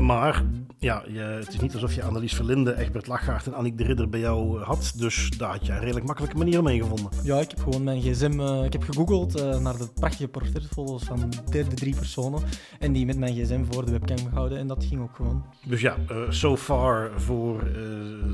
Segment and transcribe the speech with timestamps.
[0.00, 0.44] Maar
[0.78, 4.08] ja, je, het is niet alsof je Annelies Verlinde, Egbert Lachgaard en Annick de Ridder
[4.08, 4.92] bij jou had.
[4.96, 7.10] Dus daar had je een redelijk makkelijke manier mee gevonden.
[7.22, 8.40] Ja, ik heb gewoon mijn gsm...
[8.40, 12.42] eh, ik heb gegoogeld eh, naar de prachtige portretfoto's van de derde drie personen.
[12.78, 14.58] En die met mijn gsm voor de webcam gehouden.
[14.58, 15.44] En dat ging ook gewoon.
[15.66, 17.74] Dus ja, eh, so far voor eh,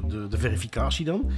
[0.09, 1.30] de, de verificatie dan.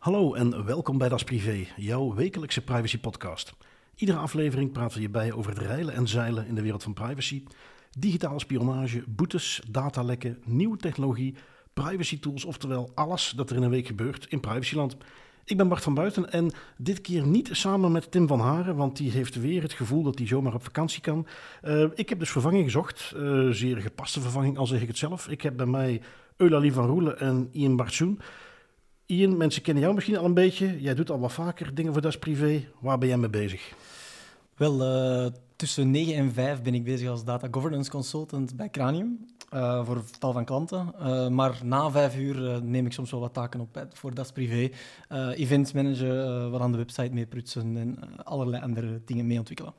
[0.00, 3.54] Hallo en welkom bij Das Privé, jouw wekelijkse privacy podcast.
[3.94, 6.92] Iedere aflevering praten we je bij over het reilen en zeilen in de wereld van
[6.92, 7.44] privacy,
[7.98, 11.34] digitale spionage, boetes, datalekken, nieuwe technologie,
[11.72, 14.96] privacy tools, oftewel alles dat er in een week gebeurt in privacyland.
[15.44, 18.96] Ik ben Bart van Buiten en dit keer niet samen met Tim van Haren, want
[18.96, 21.26] die heeft weer het gevoel dat hij zomaar op vakantie kan.
[21.62, 25.28] Eh, ik heb dus vervanging gezocht, eh, zeer gepaste vervanging al zeg ik het zelf.
[25.28, 26.00] Ik heb bij mij
[26.36, 28.20] Eulalie van Roelen en Ian Bartsoen.
[29.10, 30.80] Ian, mensen kennen jou misschien al een beetje.
[30.82, 32.64] Jij doet al wat vaker dingen voor Das Privé.
[32.80, 33.72] Waar ben jij mee bezig?
[34.56, 39.28] Wel, eh, tussen 9 en 5 ben ik bezig als data governance consultant bij Cranium.
[39.50, 40.92] eh, voor tal van klanten.
[40.98, 44.70] Eh, maar na vijf uur neem ik soms wel wat taken op voor Das Privé.
[45.34, 49.72] Events managen, wat aan de website mee prutsen en allerlei andere dingen mee ontwikkelen.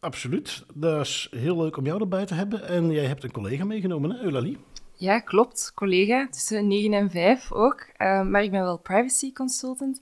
[0.00, 0.64] Absoluut.
[0.74, 2.68] Dat is heel leuk om jou erbij te hebben.
[2.68, 4.58] En jij hebt een collega meegenomen, hè, Eulalie?
[4.98, 5.72] Ja, klopt.
[5.74, 7.86] Collega, tussen 9 en 5 ook.
[7.96, 10.00] Eh, maar ik ben wel privacy consultant.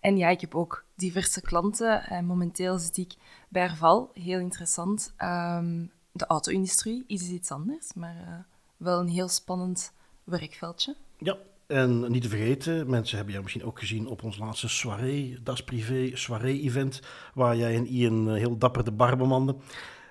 [0.00, 2.02] En ja, ik heb ook diverse klanten.
[2.06, 3.12] En momenteel zit ik
[3.48, 4.10] bij Arval.
[4.14, 5.14] Heel interessant.
[5.16, 8.34] Ehm, de auto-industrie is iets anders, maar eh,
[8.76, 9.92] wel een heel spannend
[10.24, 10.96] werkveldje.
[11.18, 11.36] Ja.
[11.66, 15.64] En niet te vergeten, mensen hebben jou misschien ook gezien op ons laatste soirée, Das
[15.64, 17.00] Privé soirée-event,
[17.34, 19.60] waar jij en Ian eh, heel dapper de bar bemanden.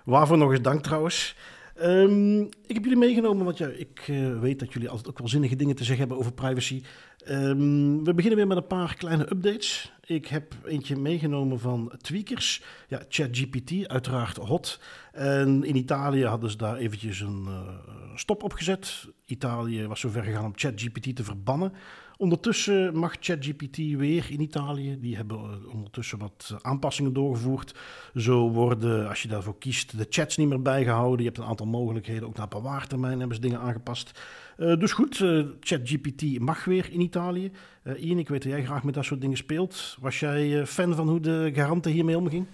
[0.06, 1.36] Waarvoor nog eens dank trouwens.
[1.84, 5.28] Ehm, ik heb jullie meegenomen, want ja, ik eh, weet dat jullie altijd ook wel
[5.28, 6.84] zinnige dingen te zeggen hebben over privacy.
[7.26, 9.94] Ehm, we beginnen weer met een paar kleine updates.
[10.06, 12.64] Ik heb eentje meegenomen van Tweakers.
[12.88, 14.80] Ja, ChatGPT, uiteraard hot.
[15.12, 19.08] En in Italië hadden ze daar eventjes een eh, stop op gezet.
[19.26, 21.74] Italië was zover gegaan om ChatGPT te verbannen.
[22.24, 24.98] Ondertussen mag ChatGPT weer in Italië.
[25.00, 27.76] Die hebben eh, ondertussen wat eh, aanpassingen doorgevoerd.
[28.16, 31.20] Zo worden, als je daarvoor kiest, de chats niet meer bijgehouden.
[31.20, 32.28] Je hebt een aantal mogelijkheden.
[32.28, 34.20] Ook naar bewaartermijn hebben ze dingen aangepast.
[34.58, 35.24] Eh, dus goed,
[35.60, 37.52] ChatGPT mag weer in Italië.
[37.84, 39.98] Eh Ian, ik weet dat jij graag met dat soort dingen speelt.
[40.00, 42.46] Was jij fan van hoe de garante hiermee omging?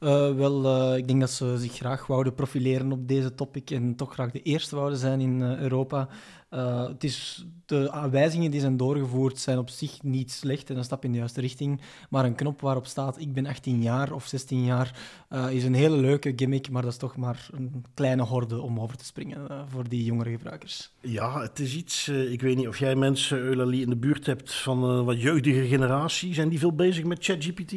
[0.00, 4.12] Eh, wel, ik denk dat ze zich graag wouden profileren op deze topic en toch
[4.12, 6.08] graag de eerste wouden zijn in Europa.
[6.54, 10.84] Eh, het is, de aanwijzingen die zijn doorgevoerd zijn op zich niet slecht en een
[10.84, 11.80] stap in de juiste richting.
[12.10, 14.98] Maar een knop waarop staat ik ben 18 jaar of 16 jaar
[15.28, 18.80] eh, is een hele leuke gimmick, maar dat is toch maar een kleine horde om
[18.80, 20.90] over te springen eh, voor die jongere gebruikers.
[21.00, 22.08] Ja, het is iets.
[22.08, 25.66] ik weet niet of jij mensen, Eulalie, in de buurt hebt van een wat jeugdige
[25.66, 26.34] generatie.
[26.34, 27.74] Zijn die veel bezig met ChatGPT?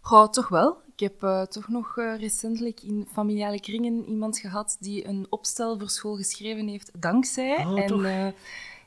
[0.00, 0.86] Goh, toch wel.
[0.98, 5.78] Ik heb eh, toch nog eh, recentelijk in familiale kringen iemand gehad die een opstel
[5.78, 7.56] voor school geschreven heeft dankzij.
[7.66, 8.32] Oh, en eh,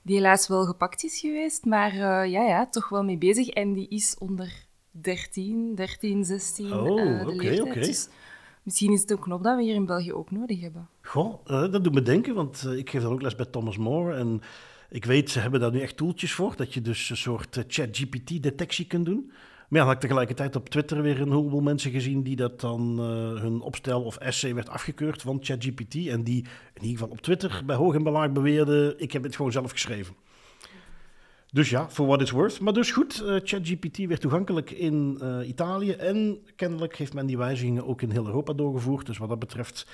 [0.01, 1.95] die helaas wel gepakt is geweest, maar
[2.27, 3.47] ja, ja, toch wel mee bezig.
[3.47, 7.61] En die is onder 13, 13, 16 Oh, de oké, leeftijd.
[7.61, 7.79] oké.
[7.79, 8.07] Dus
[8.63, 10.89] misschien is het een knop dat we hier in België ook nodig hebben.
[11.01, 14.15] Goh, dat doet me denken, want ik geef dan ook les bij Thomas More.
[14.15, 14.41] En
[14.89, 18.87] ik weet, ze hebben daar nu echt toeltjes voor, dat je dus een soort ChatGPT-detectie
[18.87, 19.31] kunt doen.
[19.71, 22.99] Maar ja, had ik tegelijkertijd op Twitter weer een heleboel mensen gezien die dat dan
[22.99, 26.07] eh, hun opstel of essay werd afgekeurd van ChatGPT.
[26.07, 29.35] En die in ieder geval op Twitter bij hoog en belaag beweerden, ik heb het
[29.35, 30.15] gewoon zelf geschreven.
[31.51, 32.59] Dus ja, for what it's worth.
[32.59, 35.91] Maar dus goed, eh, ChatGPT werd toegankelijk in eh, Italië.
[35.91, 39.05] En kennelijk heeft men die wijzigingen ook in heel Europa doorgevoerd.
[39.05, 39.87] Dus wat dat betreft,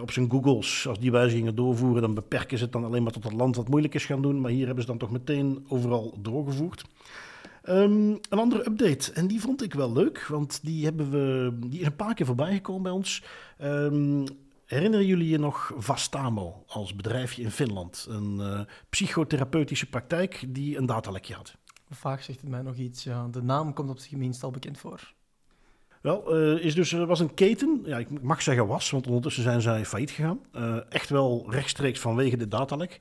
[0.00, 3.24] op zijn Googles, als die wijzigingen doorvoeren, dan beperken ze het dan alleen maar tot
[3.24, 4.40] het land wat moeilijk is gaan doen.
[4.40, 6.84] Maar hier hebben ze dan toch meteen overal doorgevoerd.
[7.68, 11.80] Ehm, een andere update, en die vond ik wel leuk, want die, hebben we, die
[11.80, 13.22] is een paar keer voorbij gekomen bij ons.
[13.58, 14.26] Ehm,
[14.64, 18.06] herinneren jullie je nog Vastamo als bedrijfje in Finland?
[18.08, 21.56] Een eh, psychotherapeutische praktijk die een datalekje had.
[21.90, 23.04] Vaak zegt het mij nog iets.
[23.04, 23.28] Ja.
[23.30, 25.12] De naam komt op zich minst al bekend voor.
[26.00, 29.42] Wel, eh, is dus, er was een keten, ja, ik mag zeggen was, want ondertussen
[29.42, 30.40] zijn zij failliet gegaan.
[30.52, 33.00] Eh, echt wel rechtstreeks vanwege de datalek.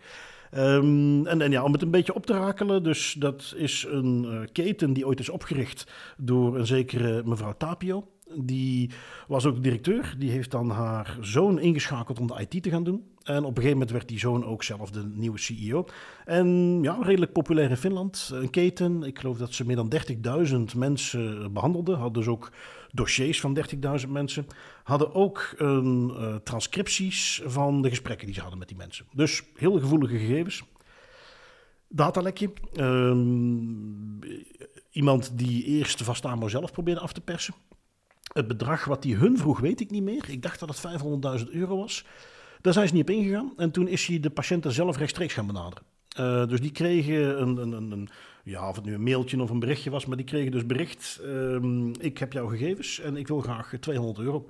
[0.52, 4.26] Ehm, en, en ja, om het een beetje op te rakelen, dus dat is een
[4.26, 8.08] eh, keten die ooit is opgericht door een zekere mevrouw Tapio.
[8.36, 8.90] Die
[9.28, 13.04] was ook directeur, die heeft dan haar zoon ingeschakeld om de IT te gaan doen.
[13.24, 15.86] En op een gegeven moment werd die zoon ook zelf de nieuwe CEO.
[16.26, 18.30] En ja, redelijk populair in Finland.
[18.34, 19.94] Een keten, ik geloof dat ze meer dan
[20.48, 21.98] 30.000 mensen behandelden.
[21.98, 22.52] Hadden dus ook
[22.98, 24.48] dossiers van 30.000 mensen.
[24.84, 29.06] Hadden ook een, eh, transcripties van de gesprekken die ze hadden met die mensen.
[29.14, 30.64] Dus heel gevoelige gegevens.
[31.90, 32.54] Datalekje.
[32.74, 34.22] Ehm,
[34.92, 37.54] iemand die eerst Vastamo zelf probeerde af te persen.
[38.34, 40.30] Het bedrag wat hij hun vroeg, weet ik niet meer.
[40.30, 42.06] Ik dacht dat het 500.000 euro was.
[42.62, 43.54] Daar zijn ze niet op ingegaan.
[43.58, 45.84] En toen is hij de patiënten zelf rechtstreeks gaan benaderen.
[46.20, 48.10] Uh, dus die kregen een, een, een, een,
[48.44, 51.22] ja, of het nu een mailtje of een berichtje was, maar die kregen dus bericht:
[51.24, 54.50] uh, ik heb jouw gegevens en ik wil graag 200 euro.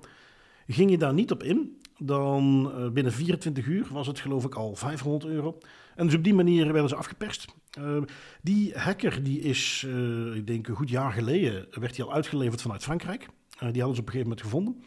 [0.67, 4.55] Ging je daar niet op in, dan uh, binnen 24 uur was het geloof ik
[4.55, 5.57] al 500 euro.
[5.95, 7.45] En dus op die manier werden ze afgeperst.
[7.79, 8.01] Uh,
[8.41, 9.87] die hacker die is,
[10.33, 13.27] ik denk een goed jaar geleden, werd hij al uitgeleverd vanuit Frankrijk.
[13.59, 14.83] die hadden ze op een gegeven moment gevonden.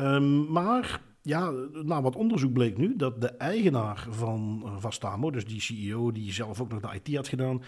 [0.00, 1.52] Um, maar ja,
[1.84, 6.60] na wat onderzoek bleek nu dat de eigenaar van Vastamo, dus die CEO die zelf
[6.60, 7.62] ook nog de IT had gedaan,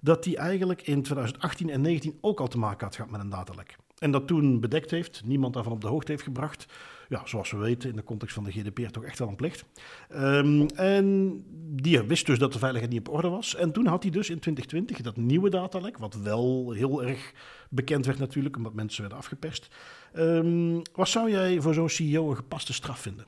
[0.00, 3.28] dat die eigenlijk in 2018 en 2019 ook al te maken had gehad met een
[3.28, 3.76] datalek.
[3.98, 6.66] En dat toen bedekt heeft, niemand daarvan op de hoogte heeft gebracht.
[7.08, 9.64] Ja, zoals we weten, in de context van de GDPR toch echt wel een plicht.
[10.12, 11.44] Um, en
[11.82, 13.54] die wist dus dat de veiligheid niet op orde was.
[13.54, 17.32] En toen had hij dus in 2020 dat nieuwe datalek, wat wel heel erg
[17.70, 19.68] bekend werd natuurlijk, omdat mensen werden afgeperst.
[20.14, 23.26] Um, wat zou jij voor zo'n CEO een gepaste straf vinden?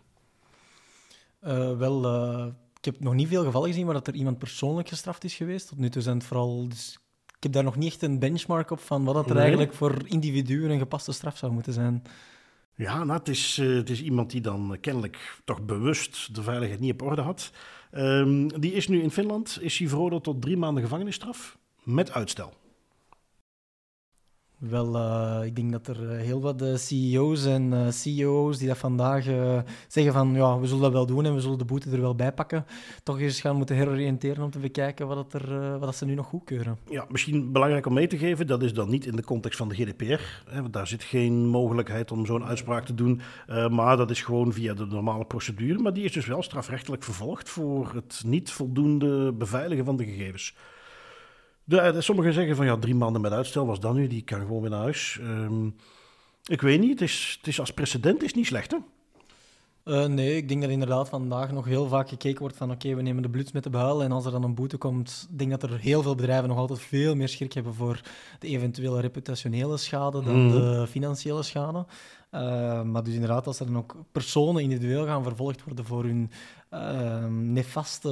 [1.42, 2.46] Uh, wel, uh,
[2.78, 5.68] ik heb nog niet veel gevallen gezien waar dat er iemand persoonlijk gestraft is geweest.
[5.68, 6.68] Tot nu toe zijn het vooral...
[6.68, 6.98] Dus
[7.36, 9.42] ik heb daar nog niet echt een benchmark op van wat dat er nee.
[9.42, 12.02] eigenlijk voor individuen een gepaste straf zou moeten zijn.
[12.76, 16.80] Ja, nou, het, is, uh, het is iemand die dan kennelijk toch bewust de veiligheid
[16.80, 17.50] niet op orde had.
[17.92, 22.54] Um, die is nu in Finland, is hij veroordeeld tot drie maanden gevangenisstraf met uitstel.
[24.58, 29.24] Wel, uh, ik denk dat er heel wat CEO's en uh, CEO's die dat vandaag
[29.88, 32.14] zeggen van ja, we zullen dat wel doen en we zullen de boete er wel
[32.14, 32.66] bij pakken,
[33.02, 36.14] toch eens gaan moeten heroriënteren om te bekijken wat, het er, wat dat ze nu
[36.14, 36.78] nog goedkeuren.
[36.90, 39.68] Ja, misschien belangrijk om mee te geven, dat is dan niet in de context van
[39.68, 40.20] de GDPR,
[40.50, 43.20] hè, want daar zit geen mogelijkheid om zo'n uitspraak te doen,
[43.70, 47.48] maar dat is gewoon via de normale procedure, maar die is dus wel strafrechtelijk vervolgd
[47.48, 50.54] voor het niet voldoende beveiligen van de gegevens.
[51.68, 54.40] De, de, sommigen zeggen van ja, drie maanden met uitstel was dan nu, die kan
[54.40, 55.18] gewoon weer naar huis.
[55.22, 55.76] Um,
[56.44, 58.76] ik weet niet, het is, het is als precedent is niet slecht hè?
[59.88, 62.96] Uh, nee, ik denk dat inderdaad vandaag nog heel vaak gekeken wordt van oké, okay,
[62.96, 65.38] we nemen de bluts met de buil en als er dan een boete komt, ik
[65.38, 68.00] denk dat er heel veel bedrijven nog altijd veel meer schrik hebben voor
[68.38, 70.50] de eventuele reputationele schade dan mm.
[70.50, 71.86] de financiële schade.
[72.32, 76.30] Uh, maar dus inderdaad, als er dan ook personen individueel gaan vervolgd worden voor hun
[76.72, 78.08] uh, nefaste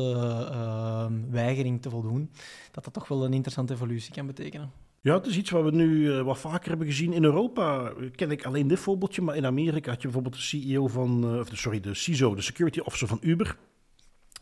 [0.53, 2.31] uh, weigering te voldoen,
[2.71, 4.84] dat dat toch wel een interessante evolutie kan betekenen.
[5.05, 7.13] Ja, het is iets wat we nu uh, wat vaker hebben gezien.
[7.13, 10.87] In Europa ken ik alleen dit voorbeeldje, maar in Amerika had je bijvoorbeeld de CEO
[10.87, 13.57] van, de, sorry, de CISO, de Security Officer van Uber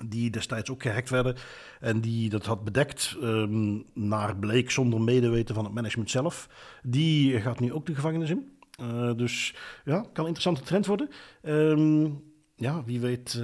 [0.07, 1.37] die destijds ook gehackt werden
[1.81, 6.49] en die dat had bedekt um, naar bleek zonder medeweten van het management zelf.
[6.83, 8.57] Die gaat nu ook de gevangenis in.
[8.81, 9.55] Uh, dus
[9.85, 11.09] ja, kan een interessante trend worden.
[11.43, 12.23] Um,
[12.57, 13.43] ja, wie weet.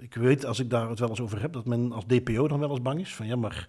[0.00, 2.60] Ik weet als ik daar het wel eens over heb, dat men als DPO dan
[2.60, 3.14] wel eens bang is.
[3.14, 3.68] Van ja, maar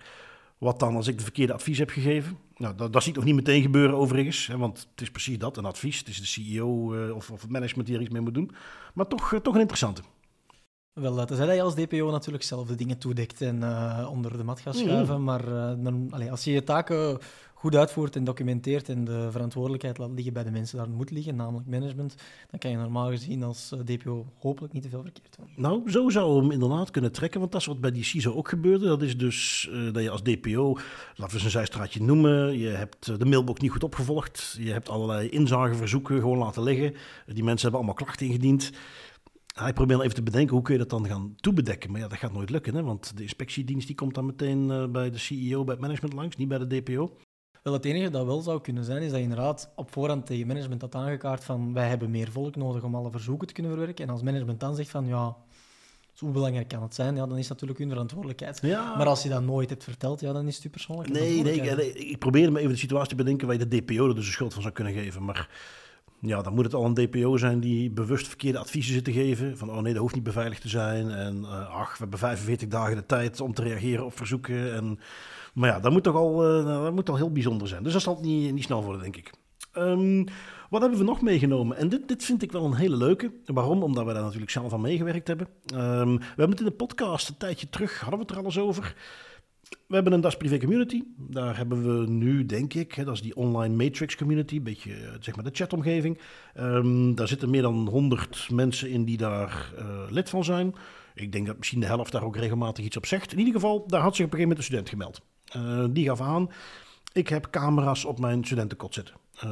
[0.57, 2.38] wat dan als ik de verkeerde advies heb gegeven?
[2.60, 4.48] Nou, dat, dat ziet nog niet meteen gebeuren overigens.
[4.48, 5.98] Hè, want het is precies dat, een advies.
[6.00, 8.52] Het is de CEO uh, of, of het management die er iets mee moet doen.
[8.94, 10.02] Maar toch, uh, toch een interessante.
[10.94, 14.44] Wel, tenzij dat je als DPO natuurlijk zelf de dingen toedekt en uh, onder de
[14.44, 15.18] mat gaat schuiven.
[15.18, 15.24] Mm.
[15.24, 17.20] Maar uh, dan, als je je taken
[17.60, 21.36] goed uitvoert en documenteert en de verantwoordelijkheid laat liggen bij de mensen daar moet liggen,
[21.36, 22.16] namelijk management,
[22.50, 25.48] dan kan je normaal gezien als uh, DPO hopelijk niet te veel verkeerd doen.
[25.56, 28.50] Nou, zo zou hem inderdaad kunnen trekken, want dat is wat bij die CISO ook
[28.50, 28.86] gebeurde.
[28.86, 30.74] Dat is dus dat je als DPO,
[31.16, 34.90] laten we eens een zijstraatje noemen, je hebt de mailbox niet goed opgevolgd, je hebt
[34.90, 36.94] allerlei inzageverzoeken gewoon laten liggen.
[37.26, 38.72] Die mensen hebben allemaal klachten ingediend.
[39.54, 41.92] Hij probeert even te bedenken hoe kun je dat dan gaan toebedekken.
[41.92, 42.83] Maar ja, dat gaat nooit lukken, hè?
[42.83, 46.48] want de inspectiedienst die komt dan meteen bij de CEO, bij het management langs, niet
[46.48, 47.18] bij de DPO.
[47.69, 50.47] Wel, het enige dat wel zou kunnen zijn, is dat je inderdaad op voorhand tegen
[50.47, 54.06] management had aangekaart van wij hebben meer volk nodig om alle verzoeken te kunnen verwerken.
[54.06, 55.35] En als management dan zegt van ja,
[56.19, 58.59] hoe belangrijk kan het zijn, ja, dan is het natuurlijk hun verantwoordelijkheid.
[58.61, 58.95] Ja.
[58.97, 61.09] Maar als je dat nooit hebt verteld, ja, dan is het je persoonlijk.
[61.09, 64.16] Nee, nee, ik probeerde me even de situatie te bedenken waar je de DPO er
[64.16, 65.26] dus de schuld van zou kunnen geven.
[65.26, 65.49] Maar
[66.21, 69.57] ja, dan moet het al een DPO zijn die bewust verkeerde adviezen zit te geven.
[69.57, 71.11] Van, oh nee, dat hoeft niet beveiligd te zijn.
[71.11, 74.73] En uh, ach, we hebben 45 dagen de tijd om te reageren op verzoeken.
[74.73, 74.99] En,
[75.59, 77.83] maar ja, dat moet toch al, uh, dat moet al heel bijzonder zijn.
[77.83, 79.31] Dus dat zal niet, niet snel worden, denk ik.
[79.78, 80.25] Um,
[80.69, 81.78] wat hebben we nog meegenomen?
[81.78, 83.31] En dit, dit vind ik wel een hele leuke.
[83.45, 83.83] Waarom?
[83.83, 85.47] Omdat we daar natuurlijk zelf aan meegewerkt hebben.
[85.73, 88.44] Um, we hebben het in de podcast een tijdje terug, hadden we het er al
[88.44, 88.95] eens over.
[89.87, 91.04] We hebben een Das Privé Community.
[91.18, 95.18] Daar hebben we nu, denk ik, hè, dat is die online Matrix Community, een beetje
[95.19, 96.19] zeg maar de chatomgeving.
[96.59, 100.75] Um, daar zitten meer dan 100 mensen in die daar uh, lid van zijn.
[101.16, 103.31] Ik denk dat misschien de helft daar ook regelmatig iets op zegt.
[103.31, 105.21] In ieder geval, daar had zich op een gegeven moment een student gemeld.
[105.56, 106.50] Uh, die gaf aan,
[107.14, 109.16] ik heb camera's op mijn studentenkot zitten.
[109.44, 109.50] Uh,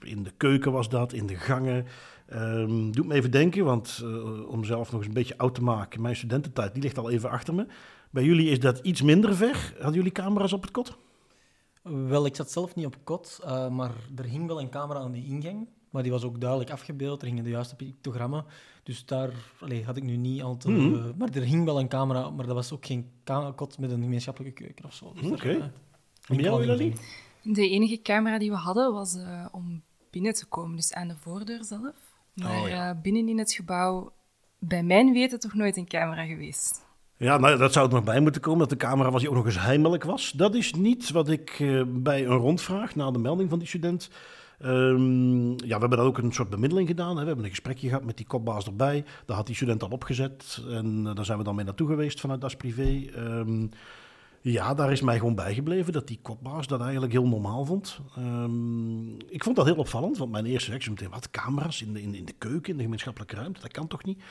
[0.00, 1.86] in de keuken was dat, in de gangen.
[2.32, 4.04] Um, doet me even denken, want
[4.46, 7.30] om zelf nog eens een beetje oud te maken, mijn studententijd die ligt al even
[7.30, 7.66] achter me.
[8.10, 9.72] Bij jullie is dat iets minder ver.
[9.74, 10.96] Hadden jullie camera's op het kot?
[11.82, 13.40] Wel, ik zat zelf niet op kot,
[13.70, 15.68] maar er hing wel een camera aan de ingang.
[15.92, 17.22] Maar die was ook duidelijk afgebeeld.
[17.22, 18.44] Er gingen de juiste pictogrammen.
[18.82, 19.30] Dus daar
[19.60, 20.70] allee, had ik nu niet al te...
[20.70, 21.12] Mhm.
[21.16, 23.10] maar er hing wel een camera, maar dat was ook geen
[23.56, 25.12] kot met een gemeenschappelijke keuken of zo.
[25.12, 25.48] Dus daar, Oké.
[25.48, 25.64] eh,
[26.28, 26.94] En jou, zien.
[27.42, 31.16] De enige camera die we hadden was eh, om binnen te komen, dus aan de
[31.16, 31.94] voordeur zelf.
[32.34, 32.90] Maar Oh, ja.
[32.90, 34.12] eh, binnen in het gebouw,
[34.58, 36.84] bij mijn weten, toch nooit een camera geweest.
[37.16, 39.36] Ja, nou, dat zou er nog bij moeten komen, dat de camera was die ook
[39.36, 40.30] nog eens heimelijk was.
[40.30, 44.10] Dat is niet wat ik eh, bij een rondvraag na de melding van die student...
[44.62, 47.16] Ehm, ja, we hebben dan ook een soort bemiddeling gedaan.
[47.16, 47.20] Hè.
[47.20, 49.04] We hebben een gesprekje gehad met die kopbaas erbij.
[49.26, 50.62] Daar had die student al opgezet.
[50.68, 53.04] En eh, daar zijn we dan mee naartoe geweest vanuit Das Privé.
[53.14, 53.66] Ehm,
[54.40, 58.00] ja, daar is mij gewoon bijgebleven dat die kopbaas dat eigenlijk heel normaal vond.
[58.16, 61.10] Ehm, ik vond dat heel opvallend, want mijn eerste reactie meteen...
[61.10, 63.60] Wat, camera's in de, in, in de keuken, in de gemeenschappelijke ruimte?
[63.60, 64.22] Dat kan toch niet?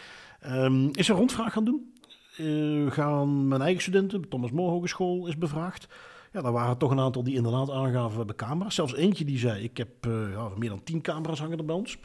[0.92, 1.92] Is een rondvraag gaan doen.
[2.38, 5.88] Eh, gaan mijn eigen studenten, Thomas More Hogeschool, is bevraagd.
[6.32, 8.76] Ja, daar waren toch een aantal die inderdaad aangaven, we hebben camera's.
[8.76, 11.76] Zelfs eentje die zei, ik heb eh, ja, meer dan tien camera's hangen er bij
[11.76, 11.98] ons.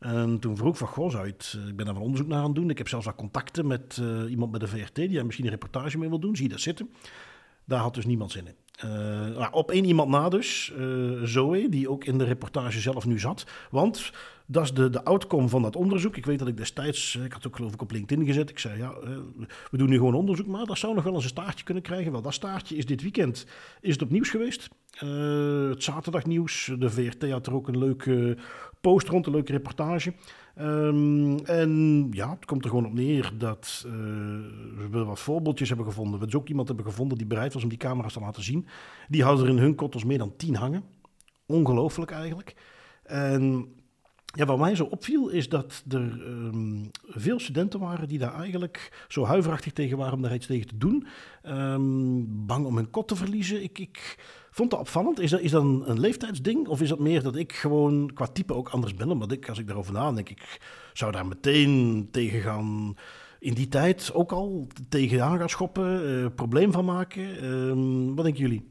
[0.00, 2.44] En toen vroeg ik van, goh, zou eh, ik ben daar wel onderzoek naar aan
[2.44, 2.70] het doen.
[2.70, 5.50] Ik heb zelfs wat contacten met eh, iemand bij de VRT die daar misschien een
[5.50, 6.36] reportage mee wil doen.
[6.36, 6.90] Zie je dat zitten?
[7.64, 8.54] Daar had dus niemand zin in.
[9.32, 13.18] Nou, op één iemand na dus, eh, Zoe, die ook in de reportage zelf nu
[13.18, 13.46] zat.
[13.70, 14.12] Want
[14.50, 16.16] dat is de, de outcome van dat onderzoek.
[16.16, 18.50] Ik weet dat ik destijds, eh, ik had ook geloof ik op LinkedIn gezet.
[18.50, 19.10] Ik zei, ja, eh,
[19.70, 22.12] we doen nu gewoon onderzoek, maar dat zou nog wel eens een staartje kunnen krijgen.
[22.12, 23.46] Wel, dat staartje is dit weekend
[23.80, 24.68] is het op nieuws geweest.
[24.90, 28.36] Eh, het zaterdagnieuws, de VRT had er ook een leuke
[28.80, 30.12] post rond, een leuke reportage.
[30.54, 33.92] Ehm, en ja, het komt er gewoon op neer dat eh,
[34.90, 36.20] we wat voorbeeldjes hebben gevonden.
[36.20, 38.66] We dus ook iemand hebben gevonden die bereid was om die camera's te laten zien.
[39.08, 40.84] Die hadden er in hun kottels meer dan tien hangen.
[41.46, 42.54] Ongelooflijk eigenlijk.
[43.02, 43.74] En
[44.32, 49.04] ja, wat mij zo opviel is dat er ehm, veel studenten waren die daar eigenlijk
[49.08, 51.06] zo huiverachtig tegen waren om daar iets tegen te doen.
[51.42, 53.62] Ehm, bang om hun kot te verliezen.
[53.62, 54.18] Ik, ik
[54.50, 55.20] vond dat opvallend.
[55.20, 56.68] Is dat, is dat een, leeftijdsding?
[56.68, 59.10] Of is dat meer dat ik gewoon qua type ook anders ben?
[59.10, 60.60] Omdat ik, als ik daarover nadenk, ik
[60.92, 62.96] zou daar meteen tegen gaan...
[63.38, 67.36] In die tijd ook al tegenaan gaan schoppen, eh, probleem van maken.
[67.36, 68.70] Ehm, wat denken jullie?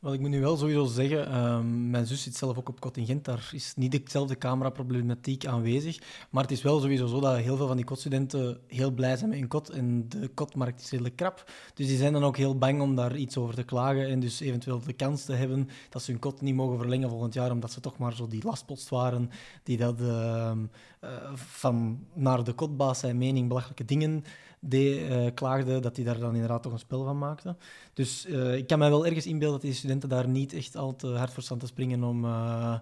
[0.00, 2.96] Wel, ik moet nu wel sowieso zeggen, ehm, mijn zus zit zelf ook op kot
[2.96, 3.24] in Gent.
[3.24, 5.98] Daar is niet dezelfde cameraproblematiek aanwezig.
[6.30, 9.30] Maar het is wel sowieso zo dat heel veel van die kotstudenten heel blij zijn
[9.30, 9.68] met hun kot.
[9.68, 11.50] En de kotmarkt is redelijk krap.
[11.74, 14.08] Dus die zijn dan ook heel bang om daar iets over te klagen.
[14.08, 17.34] En dus eventueel de kans te hebben dat ze hun kot niet mogen verlengen volgend
[17.34, 17.50] jaar.
[17.50, 19.30] Omdat ze toch maar zo die lastpost waren
[19.62, 20.58] die dat ehm,
[21.00, 24.24] eh, van naar de kotbaas zijn mening belachelijke dingen
[24.60, 25.80] deed, eh, klaagde.
[25.80, 27.56] Dat die daar dan inderdaad toch een spel van maakte.
[27.92, 30.96] Dus eh, ik kan mij wel ergens inbeelden dat die studenten daar niet echt al
[30.96, 32.74] te hard voor staan te springen om eh,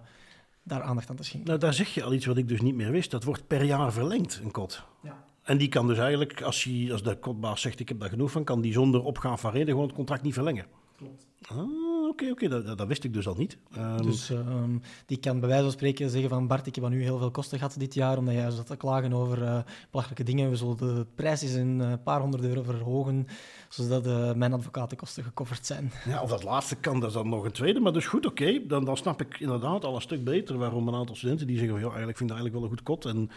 [0.63, 1.47] daar aandacht aan te schenken.
[1.47, 3.11] Nou, daar zeg je al iets wat ik dus niet meer wist.
[3.11, 4.83] Dat wordt per jaar verlengd, een kot.
[5.03, 5.23] Ja.
[5.43, 8.31] En die kan dus eigenlijk, als, hij, als de kotbaas zegt ik heb daar genoeg
[8.31, 10.65] van, kan die zonder opgaan van reden gewoon het contract niet verlengen.
[10.99, 11.27] Klopt.
[11.47, 13.57] Ah, oké, oké, dat, dat dat wist ik dus al niet.
[13.73, 16.93] Ehm, Dus ehm, die kan bij wijze van spreken zeggen van Bart, ik heb aan
[16.93, 19.59] u heel veel kosten gehad dit jaar, omdat jij zat te klagen over eh,
[19.91, 20.49] belachelijke dingen.
[20.49, 23.27] We zullen de prijs eens een eh, paar honderd euro verhogen,
[23.69, 25.91] zodat eh, mijn advocatenkosten gecoverd zijn.
[26.05, 27.79] Ja, of dat laatste kan, dat is dan nog een tweede.
[27.79, 30.95] Maar dus goed, oké, dan, dan snap ik inderdaad al een stuk beter waarom een
[30.95, 33.15] aantal studenten die zeggen, van, joh, eigenlijk vind ik dat eigenlijk wel een goed kot.
[33.15, 33.29] En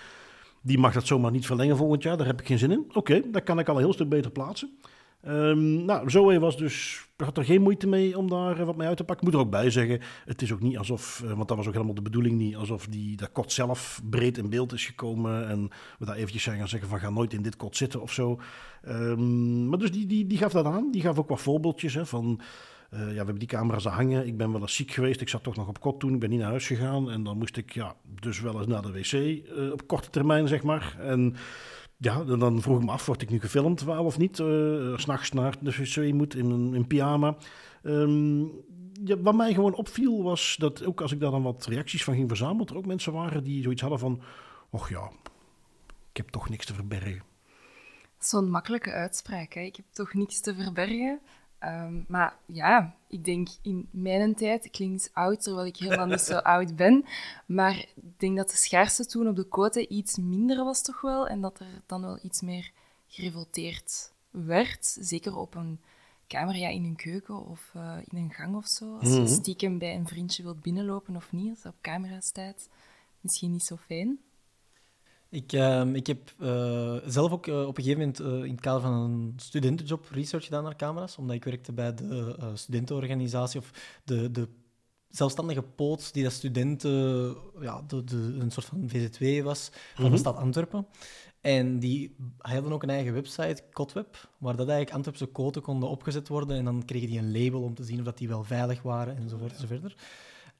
[0.60, 2.90] die mag dat zomaar niet verlengen volgend jaar, daar heb ik geen zin in.
[2.92, 4.78] Oké, dat kan ik al een heel stuk beter plaatsen.
[5.22, 8.88] Ehm, nou, Zoe was dus, had er geen moeite mee om daar eh, wat mee
[8.88, 9.26] uit te pakken.
[9.26, 11.66] Ik moet er ook bij zeggen, het is ook niet alsof, eh, want dat was
[11.66, 15.48] ook helemaal de bedoeling niet, alsof die, dat kot zelf breed in beeld is gekomen
[15.48, 18.12] en we daar eventjes zijn gaan zeggen van ga nooit in dit kot zitten of
[18.12, 18.40] zo.
[18.82, 22.06] Ehm, maar dus die, die, die gaf dat aan, die gaf ook wat voorbeeldjes hè,
[22.06, 22.40] van...
[22.90, 24.26] eh, ja, we hebben die camera's daar hangen.
[24.26, 25.20] Ik ben wel eens ziek geweest.
[25.20, 26.14] Ik zat toch nog op kot toen.
[26.14, 27.10] Ik ben niet naar huis gegaan.
[27.10, 30.62] En dan moest ik ja, dus wel eens naar de wc op korte termijn, zeg
[30.62, 30.96] maar.
[31.00, 31.36] En
[32.02, 34.38] ja, dan- vroeg ik me af, word ik nu gefilmd wel of niet?
[34.38, 37.36] Uh, S'nachts naar de wc moet in, een- in pyjama.
[37.82, 38.40] Ehm,
[39.04, 42.14] ja, wat mij gewoon opviel was dat ook als ik daar dan wat reacties van
[42.14, 44.22] ging verzamelen, er ook mensen waren die zoiets hadden van,
[44.70, 45.10] och ja,
[46.10, 47.22] ik heb toch niks te verbergen.
[48.18, 49.60] Zo'n makkelijke uitspraak, hè?
[49.60, 51.20] ik heb toch niks te verbergen.
[51.62, 56.20] Ehm, maar ja, ik denk in mijn tijd, ik klinkt oud terwijl ik helemaal niet
[56.20, 57.04] zo oud ben,
[57.46, 61.28] maar ik denk dat de schaarste toen op de quote iets minder was toch wel
[61.28, 62.70] en dat er dan wel iets meer
[63.06, 64.96] gerevolteerd werd.
[65.00, 65.80] Zeker op een
[66.26, 68.96] kamer ja, in een keuken of eh, in een gang of zo.
[68.98, 69.26] Als je Mhm.
[69.28, 72.68] stiekem bij een vriendje wilt binnenlopen of niet, als dat op camera staat,
[73.20, 74.18] misschien niet zo fijn.
[75.32, 78.60] Ik, ehm, ik heb eh, zelf ook eh, op een gegeven moment eh, in het
[78.60, 83.70] kader van een studentenjob research gedaan naar camera's, omdat ik werkte bij de studentenorganisatie of
[84.04, 84.48] de, de
[85.08, 90.12] zelfstandige poot die dat studenten, ja, de, de, een soort van VZ2 was van Mhm.
[90.12, 90.86] de stad Antwerpen.
[91.40, 96.28] En die hadden ook een eigen website, Kotweb, waar dat eigenlijk Antwerpse koten konden opgezet
[96.28, 98.82] worden en dan kregen die een label om te zien of dat die wel veilig
[98.82, 99.94] waren enzovoort enzoverder.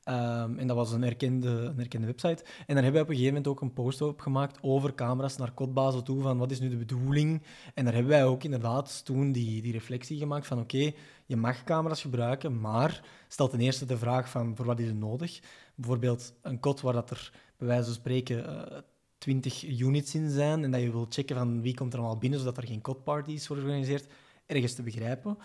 [0.03, 2.45] Ehm, en dat was een erkende, een erkende website.
[2.67, 5.37] En daar hebben we op een gegeven moment ook een post op gemaakt over camera's
[5.37, 7.43] naar kotbazen toe, van wat is nu de bedoeling.
[7.75, 10.93] En daar hebben wij ook inderdaad toen die, die reflectie gemaakt van oké,
[11.27, 14.99] je mag camera's gebruiken, maar stel ten eerste de vraag van voor wat is het
[14.99, 15.41] nodig.
[15.75, 18.79] Bijvoorbeeld een kot waar dat er bij wijze van spreken uh,
[19.19, 22.39] 20 units in zijn en dat je wil checken van wie komt er allemaal binnen,
[22.39, 24.13] zodat er geen cotparties worden georganiseerd,
[24.47, 25.39] ergens te begrijpen.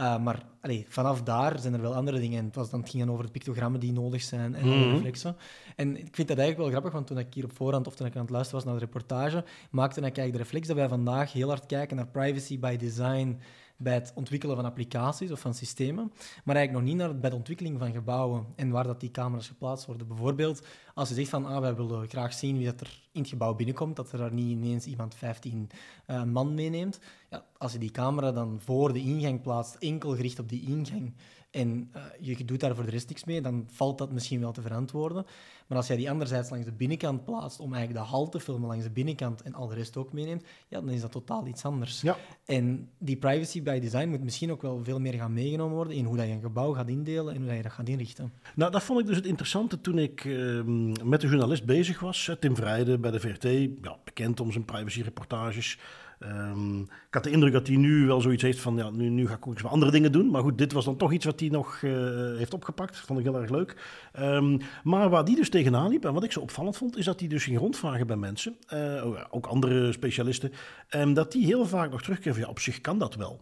[0.00, 2.38] Uh, maar allee, vanaf daar zijn er wel andere dingen.
[2.38, 4.92] En het, was dan, het ging dan over de pictogrammen die nodig zijn en mm
[4.92, 5.36] reflexen.
[5.76, 8.06] En ik vind dat eigenlijk wel grappig, want toen ik hier op voorhand of toen
[8.06, 10.88] ik aan het luisteren was naar de reportage, maakte ik eigenlijk de reflex dat wij
[10.88, 13.40] vandaag heel hard kijken naar privacy by design
[13.80, 16.12] bij het ontwikkelen van applicaties of van systemen,
[16.44, 19.48] maar eigenlijk nog niet naar, bij de ontwikkeling van gebouwen en waar dat die camera's
[19.48, 20.06] geplaatst worden.
[20.06, 23.30] Bijvoorbeeld, als je zegt van ah, wij willen graag zien wie dat er in het
[23.30, 25.68] gebouw binnenkomt, dat er daar niet ineens iemand 15
[26.06, 27.00] uh, eh, man meeneemt.
[27.30, 31.14] Ja, als je die camera dan voor de ingang plaatst, enkel gericht op die ingang,
[31.58, 34.52] en uh, je doet daar voor de rest niks mee, dan valt dat misschien wel
[34.52, 35.26] te verantwoorden.
[35.66, 38.68] Maar als jij die anderzijds langs de binnenkant plaatst om eigenlijk de hal te filmen
[38.68, 41.64] langs de binnenkant en al de rest ook meeneemt, ja, dan is dat totaal iets
[41.64, 42.00] anders.
[42.00, 42.16] Ja.
[42.44, 46.04] En die privacy by design moet misschien ook wel veel meer gaan meegenomen worden in
[46.04, 48.32] hoe dat je een gebouw gaat indelen en hoe dat je dat gaat inrichten.
[48.54, 50.62] Nou, dat vond ik dus het interessante toen ik uh,
[51.04, 53.42] met de journalist bezig was, Tim Vrijde bij de VRT,
[53.82, 55.78] ja, bekend om zijn privacy-reportages.
[56.22, 59.26] Um, ik had de indruk dat hij nu wel zoiets heeft van, ja, nu, nu
[59.26, 60.30] ga ik ook eens wat andere dingen doen.
[60.30, 61.92] Maar goed, dit was dan toch iets wat hij nog uh,
[62.36, 62.98] heeft opgepakt.
[62.98, 63.76] Vond ik heel erg leuk.
[64.20, 67.20] Um, maar waar die dus tegenaan liep, en wat ik zo opvallend vond, is dat
[67.20, 70.52] hij dus ging rondvragen bij mensen, uh, ook andere specialisten,
[70.90, 73.40] um, dat die heel vaak nog terugkeren ja, op zich kan dat wel.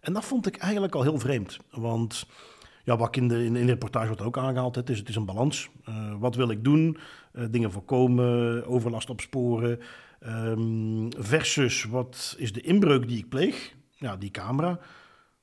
[0.00, 2.26] En dat vond ik eigenlijk al heel vreemd, want...
[2.84, 5.24] Ja, wat in de, in de reportage wordt ook aangehaald, het is, het is een
[5.24, 5.68] balans.
[5.88, 6.98] Uh, wat wil ik doen?
[7.50, 9.80] Dingen voorkomen, overlast opsporen.
[10.26, 13.74] Um, versus wat is de inbreuk die ik pleeg?
[13.96, 14.78] Ja, die camera.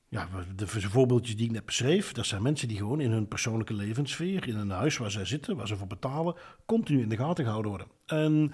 [0.08, 3.74] Ja, de voorbeeldjes die ik net beschreef, dat zijn mensen die gewoon in hun persoonlijke
[3.74, 6.34] levenssfeer, in een huis waar zij zitten, waar ze voor betalen,
[6.66, 7.88] continu in de gaten gehouden worden.
[8.06, 8.52] En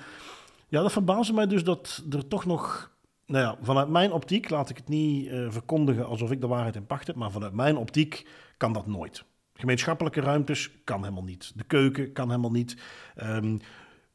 [0.68, 2.90] ja, dat verbaasde mij dus dat er toch nog,
[3.26, 6.76] nou ja, vanuit mijn optiek, laat ik het niet uh, verkondigen alsof ik de waarheid
[6.76, 9.24] in pacht heb, maar vanuit mijn optiek kan dat nooit.
[9.54, 11.52] Gemeenschappelijke ruimtes kan helemaal niet.
[11.54, 12.76] De keuken kan helemaal niet.
[13.22, 13.60] Um,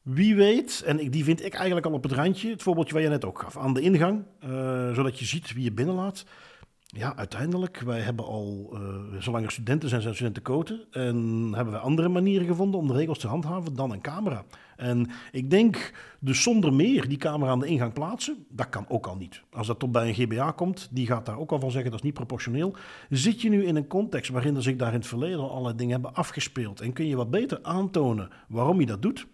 [0.08, 3.10] wie weet, en die vind ik eigenlijk al op het randje, het voorbeeldje waar je
[3.10, 6.26] net ook gaf, aan de ingang, uh, zodat je ziet wie je binnenlaat.
[6.86, 10.86] Ja, uiteindelijk, wij hebben al, uh, zolang er studenten zijn, zijn studenten koten.
[10.91, 11.15] En
[11.54, 14.46] hebben we andere manieren gevonden om de regels te handhaven dan een camera.
[14.76, 19.08] En ik denk, dus zonder meer die camera aan de ingang plaatsen, dat kan ook
[19.08, 19.41] al niet.
[19.52, 22.00] Als dat tot bij een GBA komt, die gaat daar ook al van zeggen, dat
[22.00, 22.76] is niet proportioneel.
[23.10, 25.76] Zit je nu in een context waarin er zich daar in het verleden al allerlei
[25.76, 29.28] dingen hebben afgespeeld en kun je wat beter aantonen waarom je dat doet...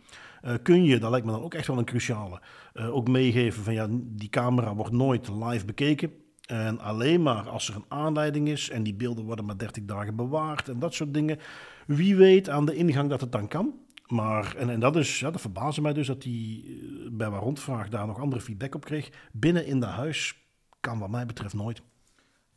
[0.46, 2.42] Uh, kun je, dat lijkt me dan ook echt wel een cruciale,
[2.74, 6.12] uh, ook meegeven van ja, die camera wordt nooit live bekeken.
[6.46, 10.16] En alleen maar als er een aanleiding is en die beelden worden maar 30 dagen
[10.16, 11.40] bewaard en dat soort dingen.
[11.88, 13.74] Wie weet aan de ingang dat het dan kan.
[14.08, 16.74] Maar, en, en dat, is, ja, dat verbaasde mij dus dat hij eh,
[17.12, 19.10] bij waar rondvraag daar nog andere feedback op kreeg.
[19.32, 20.36] Binnen in de huis
[20.80, 21.82] kan wat mij betreft nooit.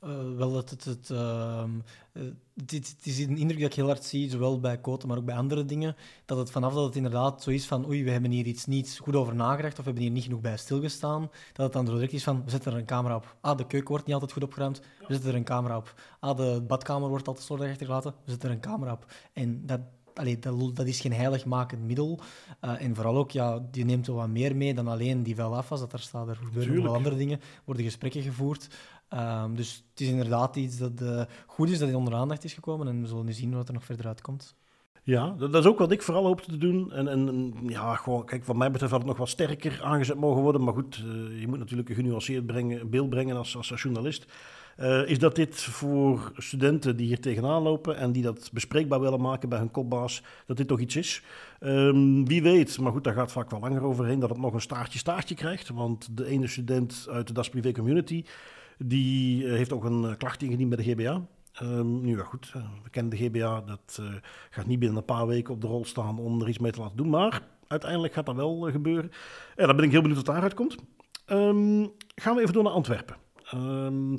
[0.05, 1.65] Uh, wel, dat het, het, uh,
[2.13, 5.25] het, het, is een indruk dat ik heel hard zie, zowel bij Koten, maar ook
[5.25, 8.31] bij andere dingen, dat het vanaf dat het inderdaad zo is van oei, we hebben
[8.31, 11.65] hier iets niet goed over nagedacht of we hebben hier niet genoeg bij stilgestaan, dat
[11.65, 13.37] het dan direct is van we zetten er een camera op.
[13.41, 15.95] Ah, de keuken wordt niet altijd goed opgeruimd, we zetten er een camera op.
[16.21, 19.07] Ah, de badkamer wordt altijd slordig achtergelaten, we zetten er een camera op.
[19.33, 19.81] En dat,
[20.15, 22.21] allee, dat, dat, is geen heiligmakend middel.
[22.65, 25.57] Uh, en vooral ook, ja, die neemt wel wat meer mee dan alleen die wel
[25.57, 25.81] afwas.
[25.81, 27.41] Dat er staat, er gebeuren wel andere dingen.
[27.65, 28.69] worden gesprekken gevoerd.
[29.15, 32.55] Um, dus het is inderdaad iets dat uh, goed is dat in onder aandacht is
[32.55, 32.89] gekomen.
[32.89, 34.57] En we zullen nu zien wat er nog verder uitkomt.
[35.07, 36.93] Ja, dat, is ook wat ik vooral hoopte te doen.
[36.93, 40.43] En, en ja, gewoon, kijk, wat mij betreft had het nog wat sterker aangezet mogen
[40.43, 40.65] worden.
[40.65, 44.27] Maar goed, uh, je moet natuurlijk een genuanceerd brengen, beeld brengen als, als, journalist.
[44.79, 49.21] Uh, is dat dit voor studenten die hier tegenaan lopen en die dat bespreekbaar willen
[49.21, 51.23] maken bij hun kopbaas, dat dit toch iets is?
[51.61, 54.61] Um, wie weet, maar goed, daar gaat vaak wel langer overheen, dat het nog een
[54.61, 55.69] staartje staartje krijgt.
[55.69, 58.25] Want de ene student uit de Das Privé Community,
[58.79, 61.27] die eh, heeft ook een eh, klacht ingediend bij de GBA.
[61.63, 64.01] Um, nu ja, goed, we kennen de GBA, dat
[64.51, 66.81] gaat niet binnen een paar weken op de rol staan om er iets mee te
[66.81, 67.09] laten doen.
[67.09, 69.11] Maar uiteindelijk gaat dat wel gebeuren.
[69.57, 70.77] En dan ben ik heel benieuwd wat daaruit komt.
[71.27, 73.17] Um, gaan we even door naar Antwerpen.
[73.55, 74.19] Um,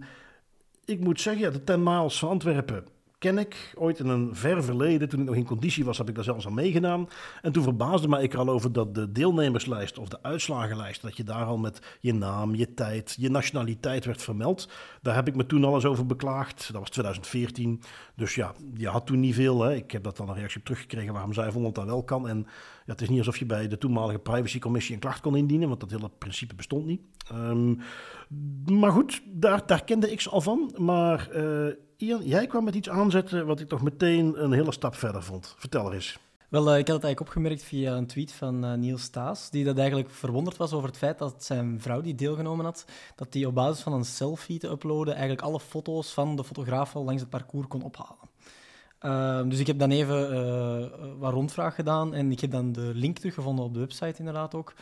[0.85, 2.85] ik moet zeggen, ja, de 10 miles van Antwerpen
[3.19, 3.73] ken ik.
[3.75, 6.45] Ooit in een ver verleden, toen ik nog in conditie was, heb ik daar zelfs
[6.45, 7.07] aan meegedaan.
[7.41, 11.17] En toen verbaasde mij ik er al over dat de deelnemerslijst of de uitslagenlijst, dat
[11.17, 14.69] je daar al met je naam, je tijd, je nationaliteit werd vermeld.
[15.01, 16.69] Daar heb ik me toen alles over beklaagd.
[16.71, 17.81] Dat was 2014.
[18.15, 19.61] Dus ja, je had toen niet veel.
[19.61, 19.75] Hè.
[19.75, 22.27] Ik heb dat dan een reactie op teruggekregen waarom zij vonden dat wel kan.
[22.27, 22.37] En
[22.85, 25.79] ja, het is niet alsof je bij de toenmalige privacycommissie een klacht kon indienen, want
[25.79, 27.01] dat hele principe bestond niet.
[27.33, 27.79] Um,
[28.65, 30.73] maar goed, daar, daar kende ik ze al van.
[30.77, 34.95] Maar uh, Ian, jij kwam met iets aanzetten wat ik toch meteen een hele stap
[34.95, 35.55] verder vond.
[35.57, 36.19] Vertel er eens.
[36.49, 39.77] Wel, ik had het eigenlijk opgemerkt via een tweet van uh, Niels Staes, die dat
[39.77, 43.53] eigenlijk verwonderd was over het feit dat zijn vrouw die deelgenomen had, dat die op
[43.53, 47.29] basis van een selfie te uploaden eigenlijk alle foto's van de fotograaf al langs het
[47.29, 48.29] parcours kon ophalen.
[49.01, 50.85] Uh, dus ik heb dan even uh,
[51.19, 54.73] wat rondvraag gedaan en ik heb dan de link teruggevonden op de website inderdaad ook,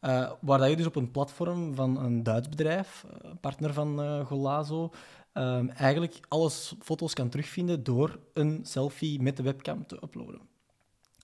[0.00, 3.04] uh, waar dat je dus op een platform van een Duits bedrijf,
[3.40, 4.90] partner van Golazo,
[5.34, 10.40] um, eigenlijk alles foto's kan terugvinden door een selfie met de webcam te uploaden.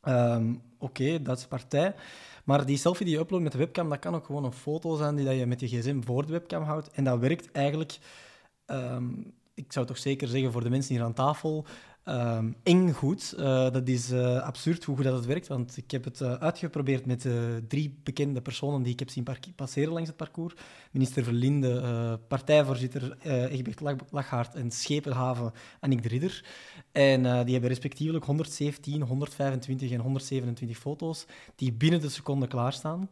[0.09, 1.95] Um, Oké, dat is partij.
[2.45, 4.97] Maar die selfie die je uploadt met de webcam, dat kan ook gewoon een foto
[4.97, 6.91] zijn die dat je met je gsm voor de webcam houdt.
[6.91, 7.99] En dat werkt eigenlijk,
[8.67, 11.65] um, ik zou toch zeker zeggen voor de mensen hier aan tafel,
[12.05, 13.35] Um, eng goed.
[13.39, 16.35] Uh, dat is uh, absurd hoe goed dat het werkt, want ik heb het uh,
[16.35, 17.29] uitgeprobeerd met
[17.69, 20.55] drie bekende personen die ik heb zien passeren langs het parcours.
[20.91, 26.45] Minister Verlinde, partijvoorzitter Egbert Lachhaart en Schepenhaven Annick de Ridder.
[26.93, 33.09] En die hebben respectievelijk 117, 125 en 127 foto's die binnen de seconde klaarstaan.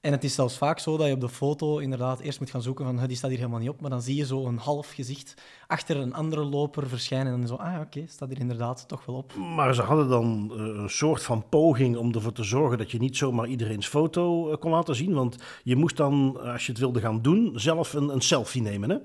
[0.00, 2.62] En het is zelfs vaak zo dat je op de foto inderdaad eerst moet gaan
[2.62, 4.90] zoeken van die staat hier helemaal niet op, maar dan zie je zo een half
[4.90, 5.34] gezicht
[5.66, 9.16] achter een andere loper verschijnen en dan zo, ah oké, staat hier inderdaad toch wel
[9.16, 9.34] op.
[9.34, 12.98] Maar ze hadden dan uh, een soort van poging om ervoor te zorgen dat je
[12.98, 16.80] niet zomaar iedereen's foto uh, kon laten zien, want je moest dan, als je het
[16.80, 18.96] wilde gaan doen, zelf een, een selfie nemen, hè?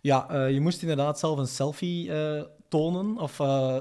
[0.00, 2.10] Ja, uh, je moest inderdaad zelf een selfie
[2.68, 3.76] tonen of uh,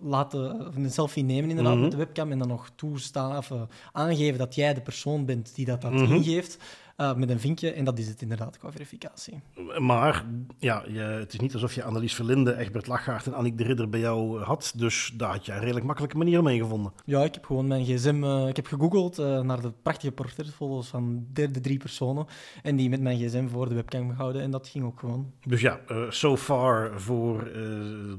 [0.00, 3.62] laten, een selfie nemen inderdaad mm met de webcam en dan nog toestaan of uh,
[3.92, 6.14] aangeven dat jij de persoon bent die dat, dat mm -hmm.
[6.14, 6.58] ingeeft.
[7.00, 7.72] Uh, met een vinkje.
[7.72, 9.40] En dat is het inderdaad qua verificatie.
[9.78, 10.24] Maar
[10.58, 13.88] ja, je, het is niet alsof je Annelies Verlinde, Egbert Lachgaard en Annick de Ridder
[13.88, 14.72] bij jou had.
[14.76, 16.92] Dus daar had je een redelijk makkelijke manier mee gevonden.
[17.04, 18.24] Ja, ik heb gewoon mijn gsm...
[18.24, 22.26] Uh, ik heb gegoogeld uh, naar de prachtige portretfoto's van de, de, drie personen.
[22.62, 24.42] En die met mijn gsm voor de webcam gehouden.
[24.42, 25.32] En dat ging ook gewoon.
[25.46, 27.44] Dus ja, so far voor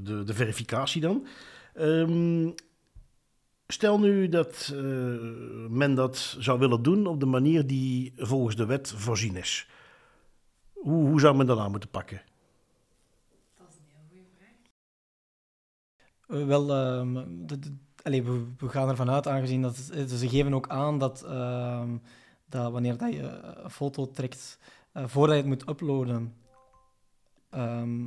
[0.02, 1.26] de, de verificatie dan.
[1.74, 2.54] Um,
[3.72, 4.80] Stel nu dat uh,
[5.68, 9.68] men dat zou willen doen op de manier die volgens de wet voorzien is.
[10.72, 12.22] Hoe, hoe zou men dat aan moeten pakken?
[13.58, 14.50] Dat is een heel goede vraag.
[16.40, 20.54] Uh, wel, uh, de, de, allez, we, we, gaan ervan uit, aangezien dat ze geven
[20.54, 21.96] ook aan dat, ehm,
[22.48, 23.22] dat wanneer dat je
[23.62, 24.58] een foto trekt,
[24.92, 26.34] eh, voordat je het moet uploaden,
[27.50, 28.06] ehm,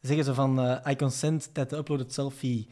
[0.00, 2.68] zeggen ze van I consent that the uploaded selfie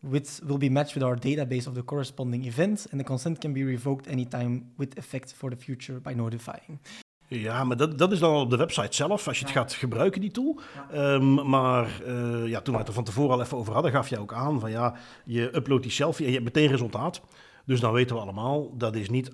[0.00, 3.52] with, will be matched with our database of the corresponding event, and the consent can
[3.52, 6.78] be revoked anytime with effect for the future by notifying.
[7.28, 10.20] Ja, maar dat, dat is dan op de website zelf, als je het gaat gebruiken,
[10.20, 10.60] die tool.
[10.92, 11.14] Ja.
[11.14, 14.08] Um, maar uh, ja, toen we het er van tevoren al even over hadden, gaf
[14.08, 17.20] je ook aan van ja, je uploadt die selfie en je hebt meteen resultaat.
[17.64, 19.30] Dus dan weten we allemaal, dat is niet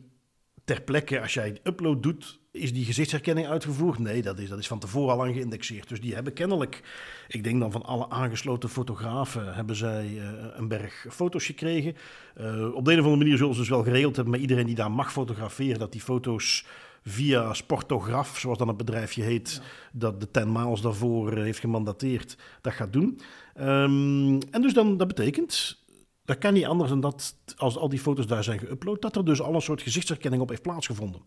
[0.64, 3.98] ter plekke, als jij upload doet, is die gezichtsherkenning uitgevoerd?
[3.98, 5.88] Nee, dat is, dat is van tevoren al lang geïndexeerd.
[5.88, 6.82] Dus die hebben kennelijk,
[7.28, 10.22] ik denk dan van alle aangesloten fotografen, hebben zij uh,
[10.54, 11.96] een berg foto's gekregen.
[12.40, 14.66] Uh, op de een of andere manier zullen ze dus wel geregeld hebben met iedereen
[14.66, 16.66] die daar mag fotograferen, dat die foto's
[17.04, 19.68] via Sportograf, zoals dan het bedrijfje heet, ja.
[19.92, 23.20] dat de 10 miles daarvoor uh, heeft gemandateerd, dat gaat doen.
[23.60, 25.81] Um, en dus dan, dat betekent
[26.24, 29.24] dat kan niet anders dan dat, als al die foto's daar zijn geüpload, dat er
[29.24, 31.20] dus al een soort gezichtsherkenning op heeft plaatsgevonden.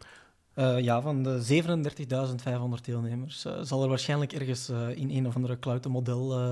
[0.55, 1.63] Uh, ja, van de
[2.77, 5.87] 37.500 deelnemers uh, zal er waarschijnlijk ergens uh, in een of andere cloud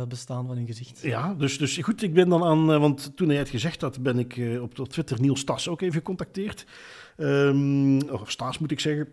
[0.08, 1.02] bestaan van hun gezicht.
[1.02, 4.20] Ja, dus, dus goed, ik ben dan aan, want toen hij het gezegd had, ben
[4.20, 6.66] ik op, op Twitter Niels Stas ook even gecontacteerd.
[7.18, 9.08] Um, of Stas moet ik zeggen.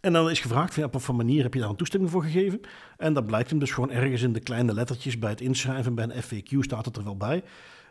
[0.00, 2.60] En dan is gevraagd, van, op wat manier heb je daar een toestemming voor gegeven?
[2.96, 6.04] En dat blijkt hem dus gewoon ergens in de kleine lettertjes bij het inschrijven, bij
[6.04, 7.42] een FAQ staat het er wel bij.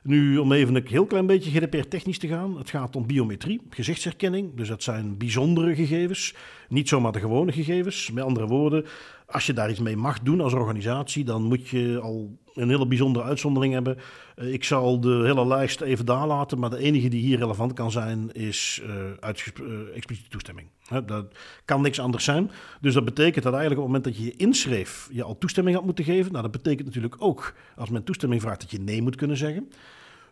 [0.03, 2.57] Nu, om even een heel klein beetje GDPR-technisch te gaan.
[2.57, 4.55] Het gaat om biometrie, gezichtsherkenning.
[4.55, 6.33] Dus dat zijn bijzondere gegevens,
[6.69, 8.11] niet zomaar de gewone gegevens.
[8.11, 8.85] Met andere woorden,
[9.33, 12.87] als je daar iets mee mag doen als organisatie, dan moet je al een hele
[12.87, 13.97] bijzondere uitzondering hebben.
[14.35, 17.73] Uh, ik zal de hele lijst even daar laten, maar de enige die hier relevant
[17.73, 20.67] kan zijn, is uh, uh, expliciete toestemming.
[21.05, 21.25] Dat
[21.65, 22.51] kan niks anders zijn.
[22.81, 25.75] Dus dat betekent dat eigenlijk op het moment dat je je inschreef, je al toestemming
[25.75, 26.31] had moeten geven.
[26.31, 29.69] Nou, dat betekent natuurlijk ook, als men toestemming vraagt, dat je nee moet kunnen zeggen.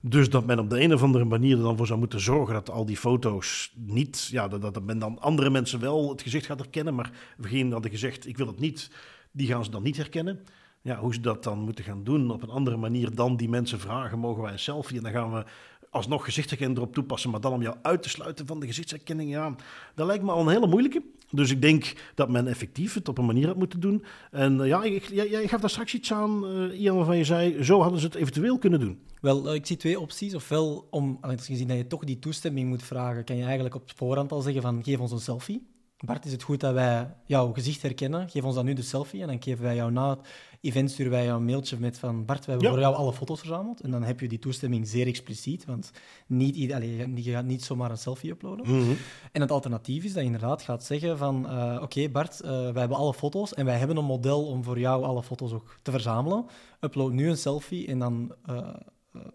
[0.02, 2.54] Dus dat men op de een of andere manier er dan voor zou moeten zorgen
[2.54, 6.60] dat al die foto's niet, ja, dat, men dan andere mensen wel het gezicht gaat
[6.60, 8.92] herkennen, maar degene hadden gezegd, ik wil het niet,
[9.32, 10.40] die gaan ze dan niet herkennen.
[10.82, 13.80] Ja, hoe ze dat dan moeten gaan doen op een andere manier dan die mensen
[13.80, 14.98] vragen, mogen wij een selfie?
[14.98, 15.46] En dan gaan we
[15.92, 19.56] alsnog gezichtsherkenning erop toepassen, maar dan om jou uit te sluiten van de gezichtsherkenning, ja,
[19.96, 21.04] dat lijkt me al een hele moeilijke.
[21.32, 24.04] Dus ik denk dat men effectief het op een manier had moeten doen.
[24.32, 27.82] En uh, ja, jij, gaf daar straks iets aan, uh, Ian, waarvan je zei, zo
[27.82, 29.00] hadden ze het eventueel kunnen doen.
[29.22, 30.36] Wel, uh, ik zie twee opties.
[30.36, 34.32] Ofwel, om, ziet dat je toch die toestemming moet vragen, kan je eigenlijk op voorhand
[34.32, 35.71] al zeggen van, geef ons een selfie.
[36.06, 38.30] Bart, is het goed dat wij jouw gezicht herkennen?
[38.30, 40.20] Geef ons dan nu de selfie en dan geven wij jou na het
[40.62, 42.74] event sturen wij jou een mailtje met van Bart, we hebben Ja.
[42.74, 43.82] voor jou alle foto's verzameld.
[43.82, 45.92] En dan heb je die toestemming zeer expliciet, want
[46.28, 48.68] niet, allee, je gaat- niet zomaar een selfie uploaden.
[48.78, 48.92] Mhm.
[49.32, 52.80] En het alternatief is dat je inderdaad gaat zeggen van eh, oké Bart, eh, wij
[52.80, 55.92] hebben alle foto's en wij hebben een model om voor jou alle foto's ook te
[55.92, 56.46] verzamelen.
[56.80, 58.68] Upload nu een selfie en dan eh,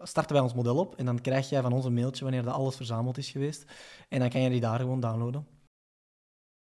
[0.01, 2.53] starten wij ons model op en dan krijg jij van ons een mailtje wanneer dat
[2.53, 3.65] alles verzameld is geweest.
[4.09, 5.45] En dan kan je die daar gewoon downloaden.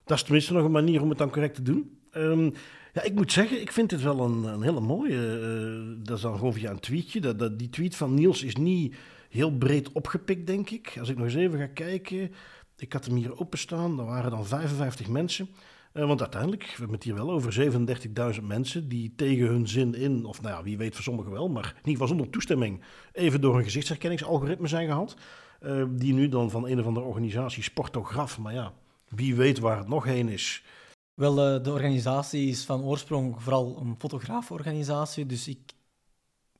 [0.06, 1.98] Dat is tenminste nog een manier om het dan correct te doen.
[2.12, 2.50] Ehm,
[2.94, 5.39] ja, ik moet zeggen, ik vind dit wel een, een hele mooie.
[5.39, 7.20] eh, dat is dan gewoon via een tweetje.
[7.20, 8.96] Dat, die tweet van Niels is niet
[9.30, 10.96] heel breed opgepikt, denk ik.
[11.00, 12.32] Als ik nog eens even ga kijken.
[12.78, 14.00] Ik had hem hier openstaan.
[14.00, 15.48] Er waren dan 55 mensen.
[15.94, 19.94] Eh, want uiteindelijk, we hebben het hier wel over 37.000 mensen die tegen hun zin
[19.94, 22.82] in, of nou ja, wie weet voor sommigen wel, maar in ieder geval zonder toestemming,
[23.12, 25.15] even door een gezichtsherkenningsalgoritme zijn gehaald.
[25.60, 28.74] Eh, die nu dan van een of andere organisatie, Sportograf, maar ja,
[29.15, 30.63] wie weet waar het nog heen is.
[31.13, 35.75] Wel, eh, de organisatie is van oorsprong vooral een fotograaforganisatie, dus ik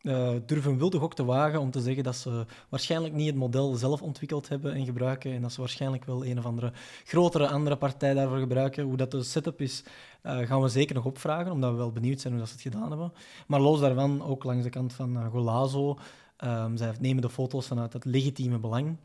[0.06, 3.36] eh, durf een wilde gok te wagen om te zeggen dat ze waarschijnlijk niet het
[3.36, 6.72] model zelf ontwikkeld hebben en gebruiken en dat ze waarschijnlijk wel een of andere
[7.04, 8.84] grotere andere partij daarvoor gebruiken.
[8.84, 9.84] Hoe dat de setup is,
[10.22, 12.74] eh, gaan we zeker nog opvragen, omdat we wel benieuwd zijn hoe dat ze het
[12.74, 13.14] gedaan hebben.
[13.48, 15.98] Maar los daarvan, ook langs de kant van eh, Golazo,
[16.38, 18.98] ehm, zij nemen de foto's vanuit het legitieme belang.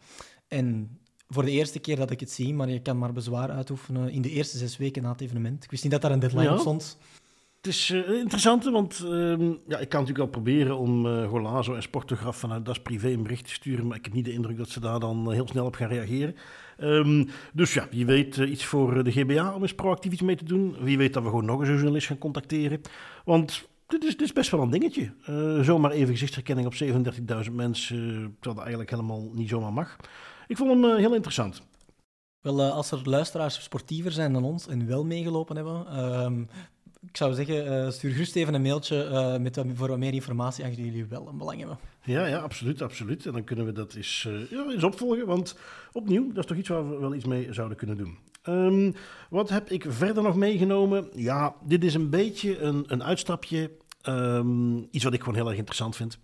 [0.48, 0.98] En
[1.32, 4.22] voor de eerste keer dat ik het zie, maar je kan maar bezwaar uitoefenen in
[4.22, 5.64] de eerste zes weken na het evenement.
[5.64, 6.52] Ik wist niet dat daar een deadline Ja.
[6.52, 6.98] op stond.
[7.56, 11.74] Het is eh, interessant, want ehm, ja, ik kan natuurlijk al proberen om eh Golazo
[11.74, 14.56] en Sportograf vanuit Das Privé een bericht te sturen, maar ik heb niet de indruk
[14.56, 16.34] dat ze daar dan eh, heel snel op gaan reageren.
[16.78, 20.44] Ehm, dus ja, wie weet iets voor de GBA om eens proactief iets mee te
[20.44, 20.76] doen.
[20.80, 22.80] Wie weet dat we gewoon nog eens een journalist gaan contacteren.
[23.24, 25.12] Want dit is, dit is best wel een dingetje.
[25.62, 26.74] Zomaar even gezichtsherkenning op
[27.44, 29.96] 37.000 mensen, terwijl dat eigenlijk helemaal niet zomaar mag.
[30.50, 31.62] Ik vond hem eh, heel interessant.
[32.40, 36.40] Wel, eh, als er luisteraars sportiever zijn dan ons en wel meegelopen hebben, ehm,
[37.06, 40.64] ik zou zeggen, eh, stuur gerust even een mailtje met wat, voor wat meer informatie,
[40.64, 41.78] aangezien jullie wel een belang hebben.
[42.04, 43.26] Ja, ja, absoluut, absoluut.
[43.26, 45.58] En dan kunnen we dat eens, ja, eens opvolgen, want
[45.92, 48.18] opnieuw, dat is toch iets waar we wel iets mee zouden kunnen doen.
[48.42, 48.92] Ehm,
[49.28, 51.08] wat heb ik verder nog meegenomen?
[51.14, 53.70] Ja, dit is een beetje een, een uitstapje.
[54.02, 56.18] Ehm, iets wat ik gewoon heel erg interessant vind.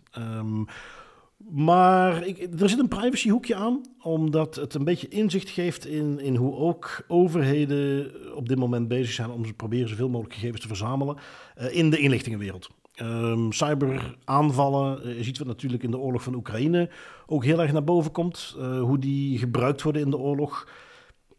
[1.51, 6.37] Maar ik, er zit een privacyhoekje aan, omdat het een beetje inzicht geeft in, in
[6.37, 10.69] hoe ook overheden op dit moment bezig zijn om ze proberen zoveel mogelijk gegevens te
[10.69, 11.17] verzamelen
[11.55, 12.69] eh, in de inlichtingenwereld.
[12.95, 16.91] Ehm cyberaanvallen eh, is iets wat natuurlijk in de oorlog van Oekraïne
[17.27, 18.57] ook heel erg naar boven komt.
[18.59, 20.69] Eh, hoe die gebruikt worden in de oorlog.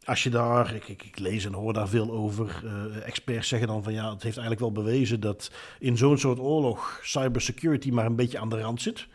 [0.04, 2.64] Als je daar, ik, ik, ik lees en hoor daar veel over.
[3.06, 7.00] experts zeggen dan van ja, het heeft eigenlijk wel bewezen dat in zo'n soort oorlog
[7.04, 9.08] cybersecurity maar een beetje aan de rand zit.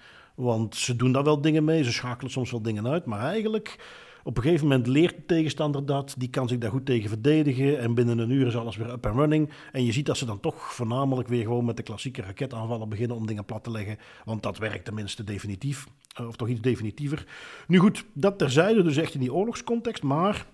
[0.42, 3.04] Want ze doen daar wel dingen mee, ze schakelen soms wel dingen uit.
[3.04, 3.76] Maar eigenlijk,
[4.24, 6.14] op een gegeven moment leert de tegenstander dat.
[6.18, 7.78] Die kan zich daar goed tegen verdedigen.
[7.78, 9.50] En binnen een uur is alles weer up and running.
[9.72, 13.16] En je ziet dat ze dan toch voornamelijk weer gewoon met de klassieke raketaanvallen beginnen
[13.16, 13.98] om dingen plat te leggen.
[14.24, 15.86] Want dat werkt tenminste definitief.
[16.14, 17.26] Eh, Of toch iets definitiever.
[17.66, 20.02] Nu goed, dat terzijde, dus echt in die oorlogscontext.
[20.02, 20.46] Maar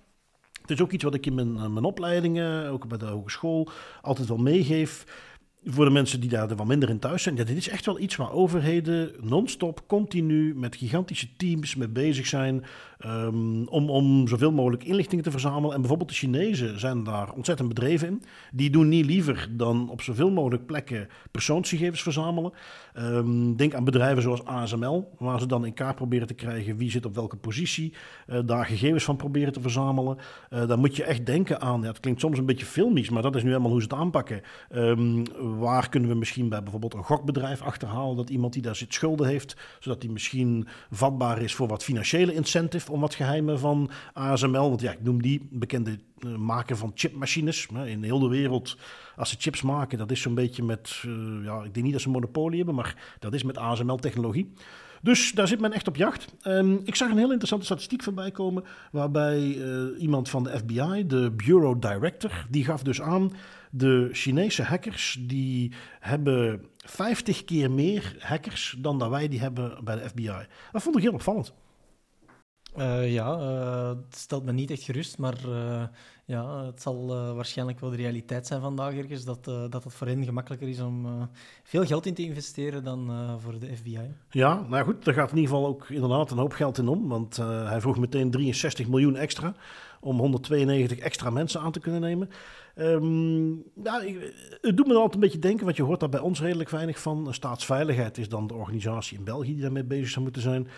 [0.61, 3.69] het is ook iets wat ik in mijn, eh, mijn opleidingen, ook bij de hogeschool,
[4.03, 5.05] altijd wel meegeef.
[5.65, 7.37] Voor de mensen die daar wat minder in thuis zijn.
[7.37, 12.27] Ja, dit is echt wel iets waar overheden non-stop, continu, met gigantische teams mee bezig
[12.27, 12.65] zijn.
[12.99, 15.75] Ehm, om, om zoveel mogelijk inlichtingen te verzamelen.
[15.75, 18.23] En bijvoorbeeld de Chinezen zijn daar ontzettend bedreven in.
[18.53, 22.53] Die doen niet liever dan op zoveel mogelijk plekken persoonsgegevens verzamelen.
[22.95, 26.91] Ehm, denk aan bedrijven zoals ASML, waar ze dan in kaart proberen te krijgen wie
[26.91, 27.93] zit op welke positie.
[28.27, 30.17] eh, daar gegevens van proberen te verzamelen.
[30.51, 33.23] Eh, dan moet je echt denken aan, ja, het klinkt soms een beetje filmisch, maar
[33.23, 34.41] dat is nu helemaal hoe ze het aanpakken.
[34.69, 35.25] Ehm,
[35.59, 39.27] waar kunnen we misschien bij bijvoorbeeld een gokbedrijf achterhalen dat iemand die daar zit schulden
[39.27, 44.69] heeft, zodat die misschien vatbaar is voor wat financiële incentive om wat geheimen van ASML.
[44.69, 48.77] Want ja, ik noem die bekende eh, maker van chipmachines in heel de wereld.
[49.17, 52.01] Als ze chips maken, dat is zo'n beetje met, eh, ja, ik denk niet dat
[52.01, 54.53] ze een monopolie hebben, maar dat is met ASML-technologie.
[55.03, 56.35] Dus daar zit men echt op jacht.
[56.43, 61.07] Ehm, ik zag een heel interessante statistiek voorbij komen, waarbij eh, iemand van de FBI,
[61.07, 63.33] de Bureau Director, die gaf dus aan,
[63.71, 69.97] de Chinese hackers, die hebben 50 keer meer hackers dan dat wij die hebben bij
[69.97, 70.47] de FBI.
[70.73, 71.55] Dat vond ik heel opvallend.
[72.75, 75.83] Eh, ja, eh, het stelt me niet echt gerust, maar eh,
[76.25, 80.25] ja, het zal waarschijnlijk wel de realiteit zijn vandaag ergens, dat, dat het voor hen
[80.25, 81.29] gemakkelijker is om
[81.63, 84.15] veel geld in te investeren dan voor de FBI.
[84.31, 87.09] Ja, nou goed, daar gaat in ieder geval ook inderdaad een hoop geld in om.
[87.09, 89.55] Want hij vroeg meteen 63 miljoen extra
[90.01, 92.31] om 192 extra mensen aan te kunnen nemen.
[92.75, 93.49] Ehm,
[93.83, 94.03] ja,
[94.61, 97.01] het doet me altijd een beetje denken, want je hoort daar bij ons redelijk weinig
[97.01, 97.35] van.
[97.35, 100.69] Staatsveiligheid is dan de organisatie in België die daarmee bezig zou moeten zijn.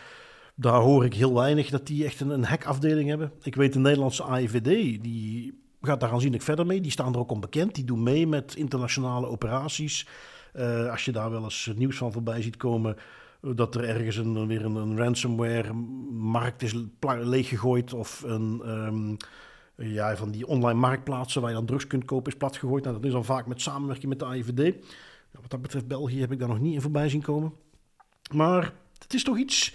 [0.60, 3.32] Daar hoor ik heel weinig dat die echt een, een hackafdeling hebben.
[3.42, 6.80] Ik weet de Nederlandse AIVD, die gaat daar aanzienlijk verder mee.
[6.80, 7.74] Die staan er ook onbekend.
[7.74, 10.06] Die doen mee met internationale operaties.
[10.54, 12.96] Uh, als je daar wel eens nieuws van voorbij ziet komen
[13.40, 19.16] dat er ergens een, weer een, een ransomware-markt is leeggegooid of een, um,
[19.76, 22.84] ja, van die online marktplaatsen waar je dan drugs kunt kopen is platgegooid.
[22.84, 24.74] Nou, dat is dan vaak met samenwerking met de AIVD.
[25.30, 27.52] Wat dat betreft België heb ik daar nog niet in voorbij zien komen.
[28.32, 29.74] Maar het is toch iets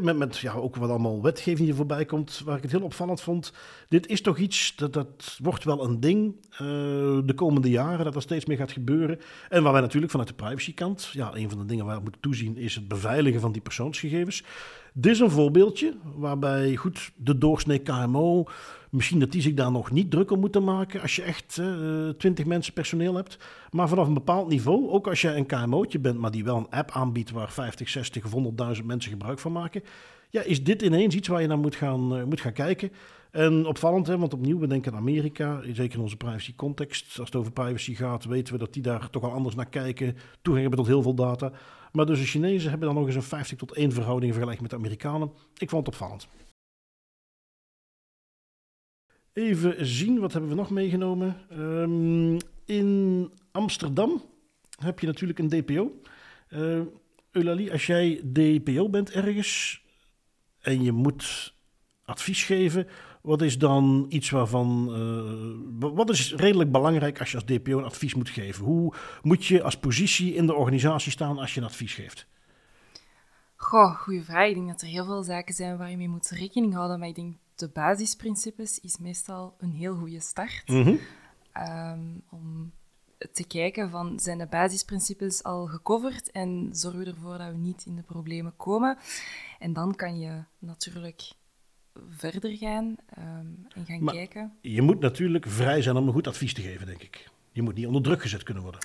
[0.00, 3.20] met, met ja, ook wat allemaal wetgeving die voorbij komt, waar ik het heel opvallend
[3.20, 3.52] vond.
[3.88, 6.58] Dit is toch iets, dat, dat wordt wel een ding uh,
[7.24, 9.18] de komende jaren, dat er steeds meer gaat gebeuren.
[9.48, 12.20] En waar wij natuurlijk vanuit de privacykant, ja, een van de dingen waar we moeten
[12.20, 14.44] toezien, is het beveiligen van die persoonsgegevens.
[14.92, 18.44] Dit is een voorbeeldje waarbij goed de doorsnee KMO
[18.90, 22.08] Misschien dat die zich daar nog niet druk om moeten maken als je echt uh,
[22.08, 23.38] 20 mensen personeel hebt.
[23.70, 26.70] Maar vanaf een bepaald niveau, ook als je een KMO'tje bent, maar die wel een
[26.70, 28.32] app aanbiedt waar 50, 60 of
[28.78, 29.82] 100.000 mensen gebruik van maken.
[30.30, 32.92] Ja, is dit ineens iets waar je naar moet gaan, uh, moet gaan kijken?
[33.30, 37.18] En opvallend, hè, want opnieuw, we denken aan Amerika, zeker in onze privacy context.
[37.18, 40.16] Als het over privacy gaat, weten we dat die daar toch al anders naar kijken.
[40.42, 41.52] Toegang hebben tot heel veel data.
[41.92, 44.78] Maar dus de Chinezen hebben dan nog eens een 50 tot 1 verhouding vergelijking met
[44.78, 45.30] de Amerikanen.
[45.56, 46.28] Ik vond het opvallend.
[49.38, 51.36] Even zien, wat hebben we nog meegenomen?
[51.52, 54.22] Um, in Amsterdam
[54.78, 56.00] heb je natuurlijk een DPO.
[56.48, 56.86] Uh, eh,
[57.30, 59.82] Eulalie, als jij DPO bent ergens
[60.60, 61.54] en je moet
[62.04, 62.86] advies geven,
[63.22, 64.88] wat is dan iets waarvan.
[65.80, 68.64] Uh, wat is redelijk belangrijk als je als DPO een advies moet geven?
[68.64, 72.26] Hoe moet je als positie in de organisatie staan als je een advies geeft?
[73.56, 74.48] Goh, goede vraag.
[74.48, 76.98] Ik denk dat er heel veel zaken zijn waar je mee moet rekening houden.
[76.98, 80.62] Maar ik denk de basisprincipes is meestal een heel goede start.
[80.66, 80.96] Mhm.
[81.52, 82.72] Ehm, om
[83.32, 87.84] te kijken van, zijn de basisprincipes al gecoverd en zorgen we ervoor dat we niet
[87.86, 88.98] in de problemen komen.
[89.58, 91.32] En dan kan je natuurlijk
[92.08, 94.52] verder gaan um, en gaan kijken.
[94.60, 97.30] Je moet natuurlijk vrij zijn om een goed advies te geven, denk ik.
[97.52, 98.80] Je moet niet onder druk gezet kunnen worden.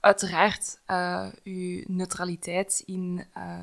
[0.00, 3.58] Uiteraard, uh, uw neutraliteit in uh,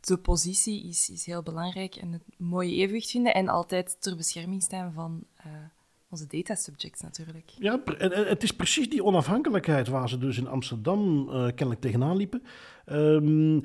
[0.00, 4.62] de positie is, is heel belangrijk en het mooie evenwicht vinden en altijd ter bescherming
[4.62, 5.52] staan van uh,
[6.10, 7.50] onze data subjects natuurlijk.
[7.58, 12.16] Ja, en, het is precies die onafhankelijkheid waar ze dus in Amsterdam uh, kennelijk tegenaan
[12.16, 12.42] liepen.
[12.86, 13.62] Um,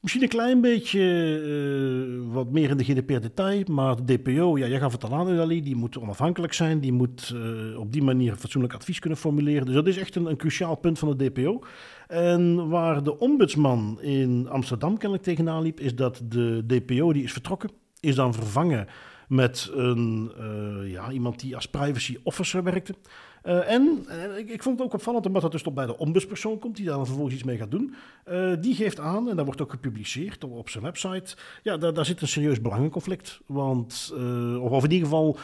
[0.00, 4.78] Misschien een klein beetje uh, wat meer in de GDPR-detail, maar de DPO, ja, jij
[4.78, 7.34] gaf het al aan, Ali, die moet onafhankelijk zijn, die moet
[7.76, 9.66] op die manier fatsoenlijk advies kunnen formuleren.
[9.66, 11.62] Dus dat is echt een, een, cruciaal punt van de DPO.
[12.08, 17.32] En waar de ombudsman in Amsterdam kennelijk tegenaan liep, is dat de DPO die is
[17.32, 18.86] vertrokken, is dan vervangen
[19.28, 22.94] met een, uh, ja, iemand die als privacy officer werkte.
[23.44, 25.98] Uh, en uh, ik, ik, vond het ook opvallend, omdat dat dus tot bij de
[25.98, 27.94] ombudspersoon komt, die daar dan vervolgens iets mee gaat doen.
[28.60, 32.04] Die geeft aan, en dat wordt ook gepubliceerd op, op zijn website, ja, daar, daar,
[32.04, 33.40] zit een serieus belangenconflict.
[33.46, 34.12] Want,
[34.60, 35.38] of, of, in ieder geval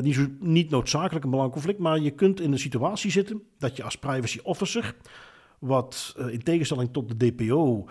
[0.00, 3.82] niet, zo, niet noodzakelijk een belangenconflict, maar je kunt in de situatie zitten dat je
[3.82, 4.94] als privacy officer,
[5.58, 7.88] wat in tegenstelling tot de DPO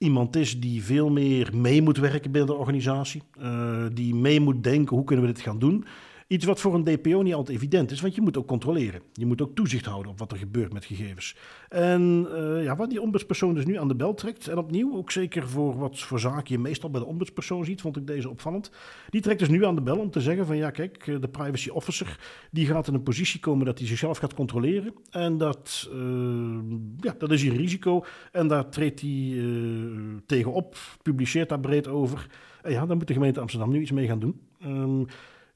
[0.00, 3.22] iemand is die veel meer mee moet werken binnen de organisatie.
[3.42, 5.84] Uh, die mee moet denken, hoe kunnen we dit gaan doen?
[6.30, 9.02] Iets wat voor een DPO niet altijd evident is, want je moet ook controleren.
[9.12, 11.36] Je moet ook toezicht houden op wat er gebeurt met gegevens.
[11.68, 15.10] En uh, ja, wat die ombudspersoon dus nu aan de bel trekt, en opnieuw ook
[15.10, 18.70] zeker voor wat voor zaken je meestal bij de ombudspersoon ziet, vond ik deze opvallend.
[19.08, 21.68] Die trekt dus nu aan de bel om te zeggen van ja, kijk, de privacy
[21.68, 22.18] officer
[22.50, 24.94] die gaat in een positie komen dat hij zichzelf gaat controleren.
[25.10, 26.58] En dat, uh,
[27.00, 28.04] ja, dat is een risico.
[28.32, 32.26] En daar treedt hij uh, tegenop, publiceert daar breed over.
[32.62, 34.40] En ja, daar moet de gemeente Amsterdam nu iets mee gaan doen.
[34.64, 35.06] Um,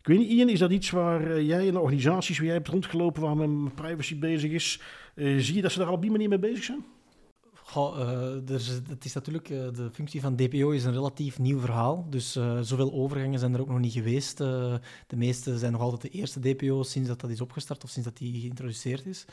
[0.05, 2.55] ik weet niet, Ian, is dat iets waar uh, jij in de organisaties waar jij
[2.55, 4.81] hebt rondgelopen, waar men privacy bezig is,
[5.15, 6.85] uh, zie je dat ze daar op die manier mee bezig zijn?
[8.47, 12.07] Is, het is natuurlijk, de functie van DPO is een relatief nieuw verhaal.
[12.11, 14.39] Dus zoveel overgangen zijn er ook nog niet geweest.
[14.39, 14.81] de
[15.17, 18.19] meeste zijn nog altijd de eerste DPO's sinds dat dat is opgestart of sinds dat
[18.19, 19.25] die geïntroduceerd is.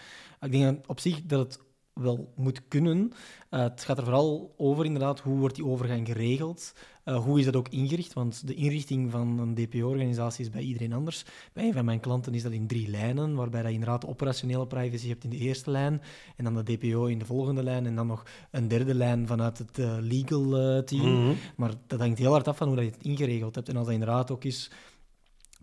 [0.41, 1.59] Ik denk op zich dat het
[1.93, 3.11] wel moet kunnen.
[3.49, 6.73] Uh, het gaat er vooral over inderdaad hoe wordt die overgang geregeld.
[7.05, 8.13] Uh, hoe is dat ook ingericht?
[8.13, 11.25] Want de inrichting van een DPO-organisatie is bij iedereen anders.
[11.53, 14.67] Bij een van mijn klanten is dat in drie lijnen, waarbij je inderdaad de operationele
[14.67, 16.01] privacy hebt in de eerste lijn,
[16.35, 19.57] en dan de DPO in de volgende lijn, en dan nog een derde lijn vanuit
[19.57, 21.23] het uh, legal team.
[21.23, 21.33] Mhm.
[21.55, 23.69] Maar dat hangt heel hard af van hoe dat je het ingeregeld hebt.
[23.69, 24.71] En als dat inderdaad ook is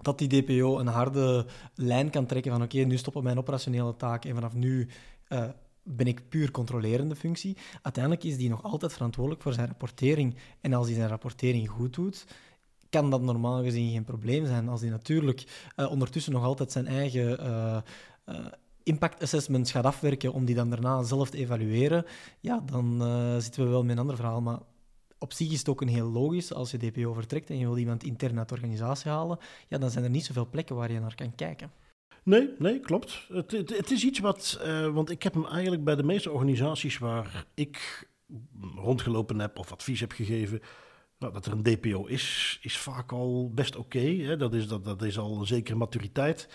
[0.01, 4.25] dat die DPO een harde lijn kan trekken van oké, nu stoppen mijn operationele taak
[4.25, 4.89] en vanaf nu
[5.89, 7.57] ben ik puur controlerende functie.
[7.83, 10.37] Uiteindelijk is die nog altijd verantwoordelijk voor zijn rapportering.
[10.61, 12.27] En als hij zijn rapportering goed doet,
[12.91, 14.69] kan dat normaal gezien geen probleem zijn.
[14.69, 18.47] Als hij natuurlijk uh, ondertussen nog altijd zijn eigen uh,
[18.83, 22.05] impact assessments gaat afwerken om die dan daarna zelf te evalueren,
[22.41, 23.03] ja, dan
[23.41, 24.41] zitten we wel met een ander verhaal.
[24.41, 24.59] Maar
[25.19, 27.79] op zich is het ook een heel logisch, als je DPO vertrekt en je wil
[27.79, 31.01] iemand intern uit de organisatie halen, ja, dan zijn er niet zoveel plekken waar je
[31.01, 31.71] naar kan kijken.
[32.23, 33.27] Nee, nee, klopt.
[33.33, 36.99] Het, het, is iets wat, uh, want ik heb hem eigenlijk bij de meeste organisaties
[36.99, 38.09] waar ik
[38.75, 40.61] rondgelopen heb of advies heb gegeven,
[41.19, 44.37] nou, dat er een DPO is, is vaak al best oké.
[44.37, 46.49] dat, is, dat, dat is al een zekere maturiteit.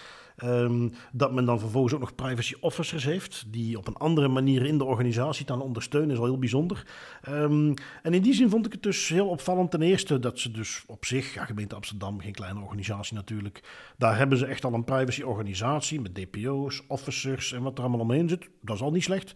[0.44, 4.66] Um, dat men dan vervolgens ook nog privacy officers heeft, die op een andere manier
[4.66, 6.88] in de organisatie dan ondersteunen, is al heel bijzonder.
[7.30, 9.72] Um, en in die zin vond ik het dus heel opvallend.
[9.72, 13.64] Ten eerste dat ze dus op zich, ja, gemeente Amsterdam, geen kleine organisatie natuurlijk,
[13.98, 18.00] daar hebben ze echt al een privacy organisatie met DPO's, officers en wat er allemaal
[18.00, 18.50] omheen zit.
[18.62, 19.34] Dat is al niet slecht.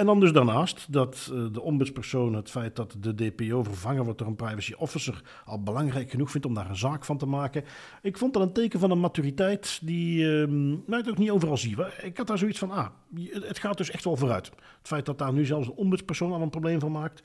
[0.00, 4.18] En dan dus daarnaast dat uh, de ombudspersoon het feit dat de DPO vervangen wordt
[4.18, 7.64] door een privacy officer al belangrijk genoeg vindt om daar een zaak van te maken.
[8.02, 10.46] Ik vond dat een teken van een maturiteit die uh,
[10.86, 11.76] nou, ik ook niet overal zie.
[12.02, 12.86] Ik had daar zoiets van, ah,
[13.32, 14.46] het gaat dus echt wel vooruit.
[14.46, 17.22] Het feit dat daar nu zelfs een ombudspersoon al een probleem van maakt.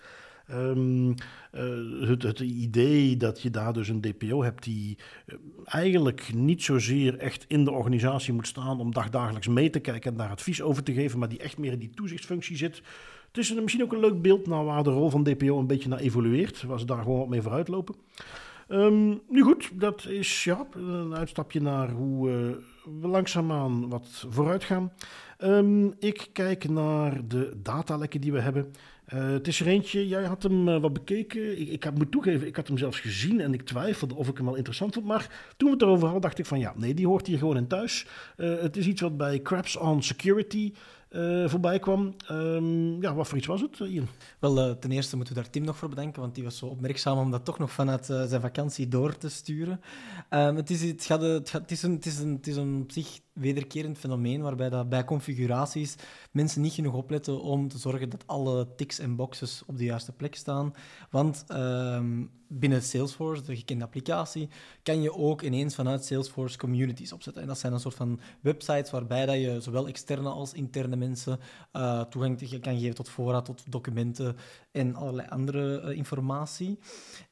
[0.52, 1.14] Um,
[1.54, 5.36] uh, het, idee dat je daar dus een DPO hebt die uh,
[5.66, 10.18] eigenlijk niet zozeer echt in de organisatie moet staan om dagdagelijks mee te kijken en
[10.18, 12.82] daar advies over te geven, maar die echt meer in die toezichtsfunctie zit.
[13.28, 15.90] Het is misschien ook een leuk beeld naar waar de rol van DPO een beetje
[15.90, 17.96] naar evolueert, waar ze daar gewoon wat mee vooruit lopen.
[18.70, 22.36] Um, nu goed, dat is ja, een uitstapje naar hoe uh,
[23.02, 24.92] we langzaamaan wat vooruit gaan.
[25.40, 28.74] Um, ik kijk naar de datalekken die we hebben.
[29.14, 31.60] Uh, het is er eentje, jij had hem uh, wat bekeken.
[31.60, 34.46] Ik, ik moet toegeven, ik had hem zelfs gezien en ik twijfelde of ik hem
[34.46, 35.06] wel interessant vond.
[35.06, 37.58] Maar toen we het erover hadden, dacht ik van ja, nee, die hoort hier gewoon
[37.58, 38.06] in thuis.
[38.38, 40.74] Uh, het is iets wat bij Craps on Security
[41.16, 42.16] uh, voorbij kwam.
[42.32, 44.08] Um, ja, wat voor iets was het, Ian?
[44.40, 46.66] Wel, uh, ten eerste moeten we daar Tim nog voor bedanken, want die was zo
[46.66, 49.82] opmerkzaam om dat toch nog vanuit zijn vakantie door te sturen.
[50.30, 52.92] Um, het, is, het, gaat, het, is een, het, is een, het is een op
[52.92, 55.96] zich wederkerend fenomeen waarbij dat bij configuraties
[56.32, 60.12] mensen niet genoeg opletten om te zorgen dat alle ticks en boxes op de juiste
[60.12, 60.74] plek staan.
[61.10, 64.50] Want um, binnen Salesforce, de gekende applicatie,
[64.84, 67.42] kan je ook ineens vanuit Salesforce communities opzetten.
[67.42, 71.40] En dat zijn een soort van websites waarbij dat je zowel externe als interne mensen
[71.74, 74.36] uh, toegang kan geven tot voorraad, tot documenten
[74.72, 76.80] en allerlei andere uh, informatie.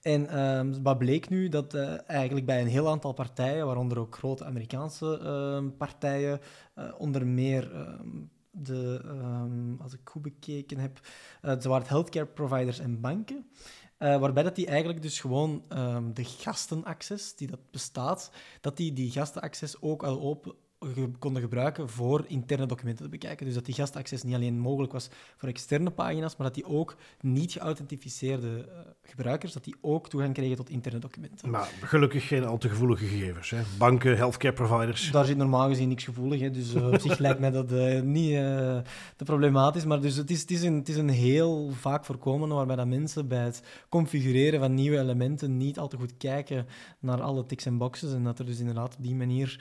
[0.02, 1.50] En um, wat bleek nu?
[1.50, 6.40] Dat uh, eigenlijk bij een heel aantal partijen, waaronder ook grote Amerikaanse partijen,
[6.98, 7.72] onder meer
[8.52, 11.00] de, um, als ik goed bekeken heb,
[11.42, 13.46] ze waren het healthcare providers en banken.
[14.04, 18.32] Uh, waarbij dat die eigenlijk dus gewoon um, de gastenaccess die dat bestaat,
[18.62, 20.54] dat die die gastenaccess ook al open,
[21.20, 23.46] konden gebruiken voor interne documenten te bekijken.
[23.46, 26.96] Dus dat die gastaccess niet alleen mogelijk was voor externe pagina's, maar dat die ook
[27.22, 31.50] niet geauthentificeerde uh, gebruikers, dat die ook toegang kregen tot interne documenten.
[31.50, 33.50] Maar gelukkig geen al te gevoelige gegevens.
[33.50, 33.62] Hè?
[33.78, 35.12] Banken, healthcare providers.
[35.12, 36.40] Daar zit normaal gezien niks gevoelig.
[36.40, 36.52] Hè?
[36.52, 38.34] Dus uh, op zich lijkt mij dat uh, niet
[39.16, 39.86] te problematisch.
[39.86, 42.88] Maar dus het, is, het, is een, het is een heel vaak voorkomende waarbij dat
[42.88, 46.66] mensen bij het configureren van nieuwe elementen niet al te goed kijken
[47.00, 48.14] naar alle ticks en boxes.
[48.14, 49.60] En dat er dus inderdaad op die manier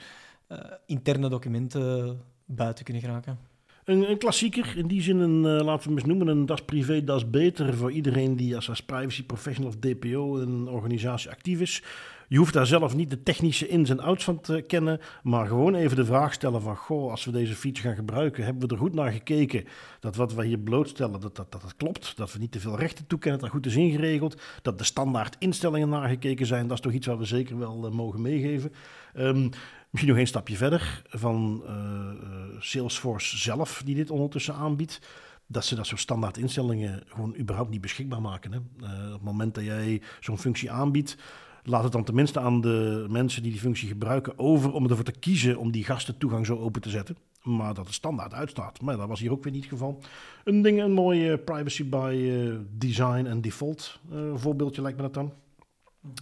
[0.85, 3.37] interne documenten buiten kunnen geraken.
[3.83, 6.61] Een, een, klassieker, in die zin een, uh, laten we hem eens noemen, een das
[6.61, 11.61] privé, das beter voor iedereen die als, privacy professional of DPO in een organisatie actief
[11.61, 11.83] is.
[12.27, 15.75] Je hoeft daar zelf niet de technische ins en outs van te kennen, maar gewoon
[15.75, 18.81] even de vraag stellen van, goh, als we deze feature gaan gebruiken, hebben we er
[18.81, 19.65] goed naar gekeken
[19.99, 23.07] dat wat we hier blootstellen, dat dat, dat, klopt, dat we niet te veel rechten
[23.07, 26.93] toekennen, dat dat goed is ingeregeld, dat de standaard instellingen nagekeken zijn, dat is toch
[26.93, 28.71] iets wat we zeker wel uh, mogen meegeven.
[29.17, 29.49] Um,
[29.93, 34.99] Misschien nog een stapje verder van uh, Salesforce zelf, die dit ondertussen aanbiedt.
[35.47, 38.51] Dat ze dat soort standaard instellingen gewoon überhaupt niet beschikbaar maken.
[38.51, 38.57] Hè.
[38.57, 41.17] Uh, op het moment dat jij zo'n functie aanbiedt,
[41.63, 45.19] laat het dan tenminste aan de mensen die die functie gebruiken over om ervoor te
[45.19, 47.17] kiezen om die gasten toegang zo open te zetten.
[47.41, 48.81] Maar dat het standaard uitstaat.
[48.81, 50.01] Maar dat was hier ook weer niet het geval.
[50.43, 53.99] Een ding, een mooi privacy by design en default
[54.35, 55.33] voorbeeldje lijkt me dat dan.
[56.01, 56.13] -hmm.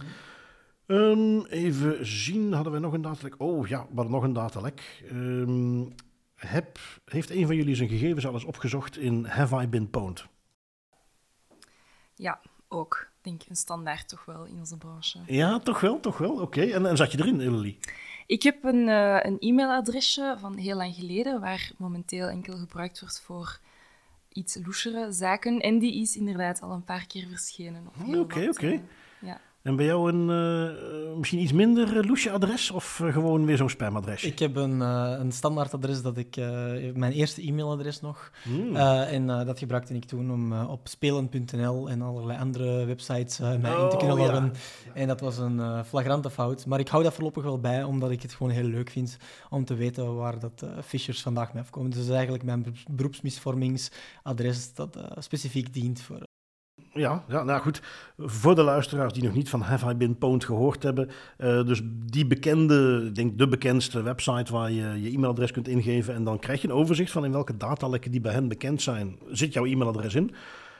[0.86, 3.34] Um, even zien, hadden we nog een datalek?
[3.38, 5.04] Oh ja, we nog een datalek.
[5.12, 5.94] Um,
[6.34, 10.26] heb, heeft een van jullie zijn gegevens al eens opgezocht in Have I Been Pwned?
[12.14, 13.10] Ja, ook.
[13.16, 15.18] Ik denk een standaard toch wel in onze branche.
[15.26, 16.32] Ja, toch wel, toch wel.
[16.32, 16.72] Oké, okay.
[16.72, 17.78] en, en zat je erin, Lily?
[18.26, 23.20] Ik heb een, uh, een e-mailadresje van heel lang geleden, waar momenteel enkel gebruikt wordt
[23.20, 23.58] voor
[24.28, 25.60] iets loesere zaken.
[25.60, 27.86] En die is inderdaad al een paar keer verschenen.
[28.00, 28.48] Oké, oké.
[28.48, 28.80] Okay, uh, ja.
[29.62, 33.56] En bij jou een uh, misschien iets minder uh, loesje adres of uh, gewoon weer
[33.56, 34.26] zo'n spamadresje?
[34.26, 36.36] Ik heb een, een standaard adres dat ik,
[36.94, 38.30] mijn eerste e-mailadres nog.
[38.44, 38.76] Mm.
[38.76, 43.88] en dat gebruikte ik toen om op spelen.nl en allerlei andere websites mij oh, in
[43.88, 44.44] te kunnen loggen.
[44.44, 44.94] Ja.
[44.94, 46.66] En dat was een flagrante fout.
[46.66, 49.16] Maar ik hou dat voorlopig wel bij, omdat ik het gewoon heel leuk vind
[49.50, 51.90] om te weten waar dat fishers vandaag mee afkomen.
[51.90, 56.30] Dus dat is eigenlijk mijn beroepsmisvormingsadres dat specifiek dient voor
[56.94, 57.82] Ja, ja, nou goed.
[58.18, 61.08] Voor de luisteraars die nog niet van Have I Been Pwned gehoord hebben.
[61.38, 66.14] Uh, dus die bekende, ik denk de bekendste website waar je je e-mailadres kunt ingeven.
[66.14, 69.18] En dan krijg je een overzicht van in welke datalekken die bij hen bekend zijn.
[69.30, 70.30] Zit jouw e-mailadres in?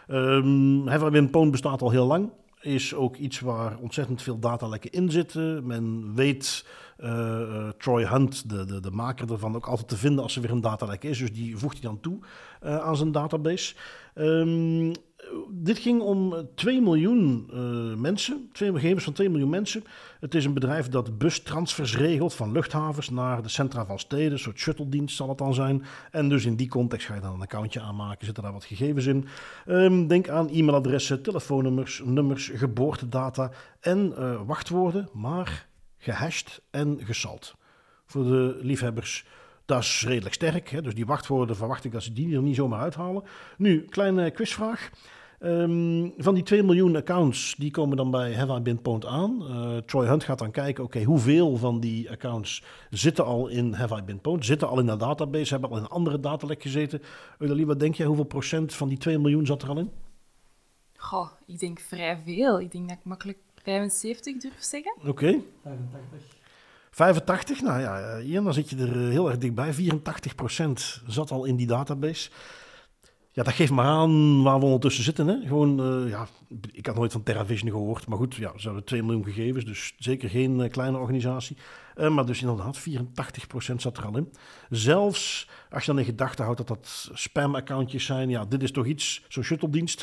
[0.08, 2.30] Um, Have I Been Pwned bestaat al heel lang.
[2.60, 5.66] Is ook iets waar ontzettend veel datalekken in zitten.
[5.66, 6.66] Men weet
[6.98, 10.50] uh, Troy Hunt, de, de, de maker ervan, ook altijd te vinden als er weer
[10.50, 11.18] een datalek is.
[11.18, 12.18] Dus die voegt hij dan toe
[12.64, 13.74] uh, aan zijn database.
[14.14, 14.92] Um,
[15.51, 19.85] dit ging om 2 miljoen uh, mensen, twee gegevens van 2 miljoen mensen.
[20.20, 24.33] Het is een bedrijf dat bustransfers regelt van luchthavens naar de centra van steden.
[24.33, 25.85] Een soort shuttle-dienst zal het dan zijn.
[26.11, 29.07] En dus in die context ga je dan een accountje aanmaken, zitten daar wat gegevens
[29.07, 29.26] in.
[29.66, 35.68] Um, denk aan e-mailadressen, telefoonnummers, nummers, geboortedata en uh, wachtwoorden, maar
[35.99, 37.55] gehashed en gesalt.
[38.07, 39.24] Voor de liefhebbers
[39.64, 40.68] dat is redelijk sterk.
[40.68, 40.83] Hè?
[40.83, 43.22] Dus die wachtwoorden verwacht ik dat ze die er niet zomaar uithalen.
[43.57, 44.91] Nu, kleine quizvraag.
[45.45, 49.43] Um, van die 2 miljoen accounts, die komen dan bij Have I Been Pwned aan.
[49.43, 53.72] Uh, Troy Hunt gaat dan kijken, oké, okay, hoeveel van die accounts zitten al in
[53.72, 54.45] Have I Been Pwned?
[54.45, 57.03] Zitten al in de database, hebben al in een andere datalek gezeten.
[57.38, 59.90] Eulalie, wat denk jij, hoeveel procent van die 2 miljoen zat er al in?
[60.97, 62.61] Goh, ik denk vrij veel.
[62.61, 64.95] Ik denk dat ik makkelijk 75 durf zeggen.
[64.99, 65.09] Oké.
[65.09, 65.43] Okay.
[65.62, 66.40] 85.
[66.90, 69.74] 85, nou ja, Ian, dan zit je er heel erg dichtbij.
[69.74, 70.72] 84%
[71.07, 72.30] zat al in die database.
[73.35, 75.26] Ja, dat geeft maar aan waar we ondertussen zitten.
[75.26, 75.47] Hè?
[75.47, 76.26] Gewoon, uh, ja,
[76.72, 78.07] ik had nooit van TerraVision gehoord.
[78.07, 79.64] Maar goed, ja, ze hebben 2 miljoen gegevens.
[79.64, 81.57] Dus zeker geen uh, kleine organisatie.
[81.97, 84.33] Uh, maar dus inderdaad, 84% zat er al in.
[84.70, 88.28] Zelfs als je dan in gedachten houdt dat dat spam-accountjes zijn.
[88.28, 90.01] Ja, dit is toch iets, zo'n shuttle-dienst.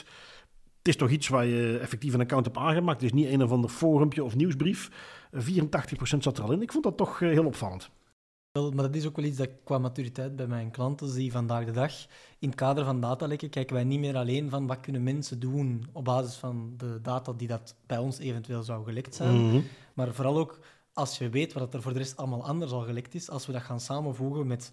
[0.78, 3.02] Het is toch iets waar je effectief een account hebt aangemaakt.
[3.02, 4.90] Het is niet een of ander forumpje of nieuwsbrief.
[5.36, 5.38] 84%
[6.00, 6.62] zat er al in.
[6.62, 7.90] Ik vond dat toch heel opvallend.
[8.62, 11.72] Maar dat is ook wel iets dat qua maturiteit bij mijn klanten zie vandaag de
[11.72, 11.94] dag.
[12.40, 15.86] In het kader van datalekken kijken wij niet meer alleen van wat kunnen mensen doen
[15.92, 19.36] op basis van de data die dat bij ons eventueel zou gelekt zijn.
[19.36, 19.64] Mm-hmm.
[19.94, 20.60] Maar vooral ook
[20.94, 23.52] als je weet wat er voor de rest allemaal anders al gelekt is, als we
[23.52, 24.72] dat gaan samenvoegen met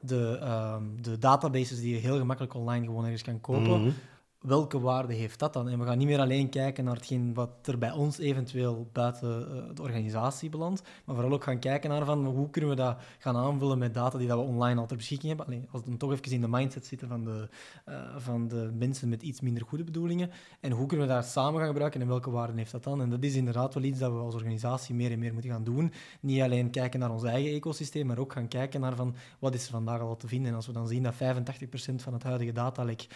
[0.00, 3.78] de, uh, de databases die je heel gemakkelijk online gewoon ergens kan kopen.
[3.78, 3.94] Mm-hmm
[4.38, 5.68] welke waarde heeft dat dan?
[5.68, 9.40] En we gaan niet meer alleen kijken naar hetgeen wat er bij ons eventueel buiten
[9.40, 12.96] uh, de organisatie belandt, maar vooral ook gaan kijken naar van hoe kunnen we dat
[13.18, 15.46] gaan aanvullen met data die dat we online al ter beschikking hebben.
[15.46, 17.48] Alleen, als we dan toch even in de mindset zitten van de,
[17.88, 20.30] uh, van de mensen met iets minder goede bedoelingen,
[20.60, 23.00] en hoe kunnen we dat samen gaan gebruiken en welke waarde heeft dat dan?
[23.02, 25.64] En dat is inderdaad wel iets dat we als organisatie meer en meer moeten gaan
[25.64, 25.92] doen.
[26.20, 29.64] Niet alleen kijken naar ons eigen ecosysteem, maar ook gaan kijken naar van wat is
[29.64, 30.50] er vandaag al te vinden.
[30.50, 33.06] En als we dan zien dat 85% van het huidige datalek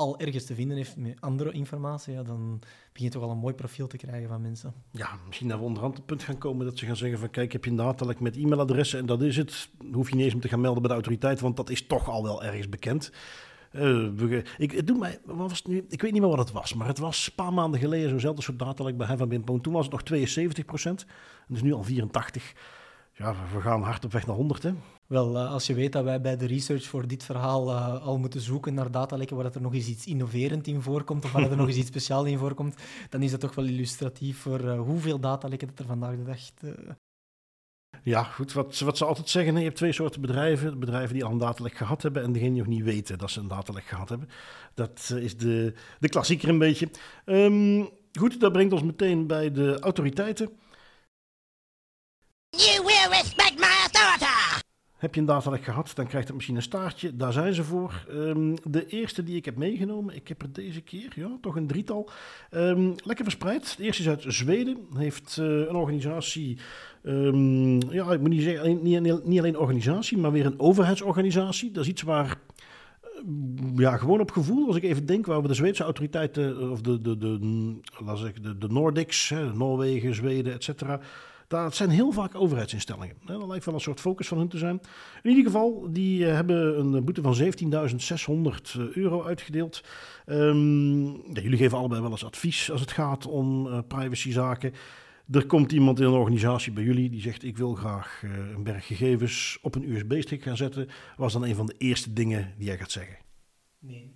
[0.00, 2.58] al ergens te vinden heeft met andere informatie, ja, dan
[2.92, 4.74] begin je toch al een mooi profiel te krijgen van mensen.
[4.90, 7.52] Ja, misschien dat we onderhand het punt gaan komen dat ze gaan zeggen van kijk,
[7.52, 9.68] heb je een datalek met e-mailadressen en dat is het.
[9.92, 12.08] Hoef je niet eens om te gaan melden bij de autoriteit, want dat is toch
[12.08, 13.12] al wel ergens bekend.
[13.72, 15.84] Uh, ik, het mij, wat was het nu?
[15.88, 18.42] ik weet niet meer wat het was, maar het was een paar maanden geleden zo'nzelfde
[18.42, 21.04] soort datalek bij Heaven Toen was het nog 72 procent,
[21.48, 22.52] en dus nu al 84
[23.20, 24.62] ja, we gaan hard op weg naar 100.
[24.62, 24.72] Hè.
[25.10, 28.18] Wel, uh, als je weet dat wij bij de research voor dit verhaal uh, al
[28.18, 31.56] moeten zoeken naar datalekken waar er nog eens iets innoverend in voorkomt of waar er
[31.56, 32.76] nog eens iets speciaals in voorkomt,
[33.08, 36.38] dan is dat toch wel illustratief voor uh, hoeveel datalekken dat er vandaag de dag...
[38.02, 38.52] Ja, goed.
[38.52, 40.78] Wat, wat ze altijd zeggen, je hebt twee soorten bedrijven.
[40.78, 43.40] Bedrijven die al een datalek gehad hebben en degene die nog niet weten dat ze
[43.40, 44.28] een datalek gehad hebben.
[44.74, 46.88] Dat is de, de klassieker een beetje.
[47.26, 47.88] Um,
[48.18, 50.50] goed, dat brengt ons meteen bij de autoriteiten.
[55.00, 57.16] Heb je een datalek gehad, dan krijgt het misschien een staartje.
[57.16, 58.06] Daar zijn ze voor.
[58.10, 61.66] Um, de eerste die ik heb meegenomen, ik heb er deze keer, ja, toch een
[61.66, 62.10] drietal.
[62.50, 63.76] Um, lekker verspreid.
[63.76, 64.76] De eerste is uit Zweden.
[64.94, 66.58] Heeft uh, een organisatie,
[67.02, 71.70] um, ja, ik moet niet zeggen, niet, niet, alleen organisatie, maar weer een overheidsorganisatie.
[71.70, 72.38] Dat is iets waar
[73.76, 77.00] ja, gewoon op gevoel, als ik even denk, waar we de Zweedse autoriteiten, of de,
[77.00, 77.38] de, de,
[78.04, 81.00] laat zeggen, de, de Nordics, hè, Noorwegen, Zweden, et cetera,
[81.50, 83.16] dat zijn heel vaak overheidsinstellingen.
[83.24, 84.80] Dat lijkt wel een soort focus van hun te zijn.
[85.22, 89.84] In ieder geval, die eh, hebben een boete van 17.600 euro uitgedeeld.
[90.26, 90.52] Ja,
[91.32, 94.72] jullie geven allebei wel eens advies als het gaat om uh, privacyzaken.
[95.30, 98.22] Er komt iemand in een organisatie bij jullie die zegt: Ik wil graag
[98.54, 100.88] een berg gegevens op een USB-stick gaan zetten.
[101.16, 103.16] Was dan een van de eerste dingen die jij gaat zeggen?
[103.78, 104.14] Nee.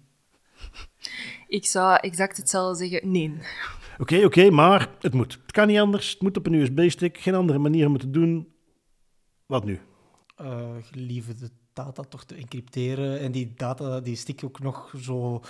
[1.59, 3.39] Ik zou exact hetzelfde zeggen: nee.
[3.99, 5.33] Oké, oké, maar het moet.
[5.43, 6.11] Het kan niet anders.
[6.11, 7.19] Het moet op een USB-stick.
[7.19, 8.49] Geen andere manier om het te doen.
[9.47, 9.81] Wat nu?
[10.41, 15.43] Uh, liever de data toch te encrypteren en die data, die stick ook nog zo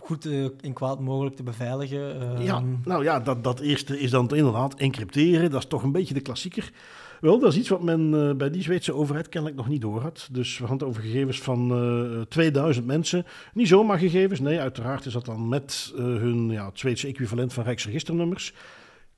[0.00, 2.22] goed uh, en kwaad mogelijk te beveiligen.
[2.22, 5.50] Uh, ja, nou ja, dat, dat eerste is dan inderdaad encrypteren.
[5.50, 6.72] Dat is toch een beetje de klassieker.
[7.20, 10.00] Wel, dat is iets wat men uh, bij die Zweedse overheid kennelijk nog niet door
[10.00, 10.28] had.
[10.32, 11.82] Dus we hadden over gegevens van
[12.16, 13.24] uh, 2000 mensen.
[13.52, 17.64] Niet zomaar gegevens, nee, uiteraard is dat dan met uh, hun ja, Zweedse equivalent van
[17.64, 18.52] Rijksregisternummers.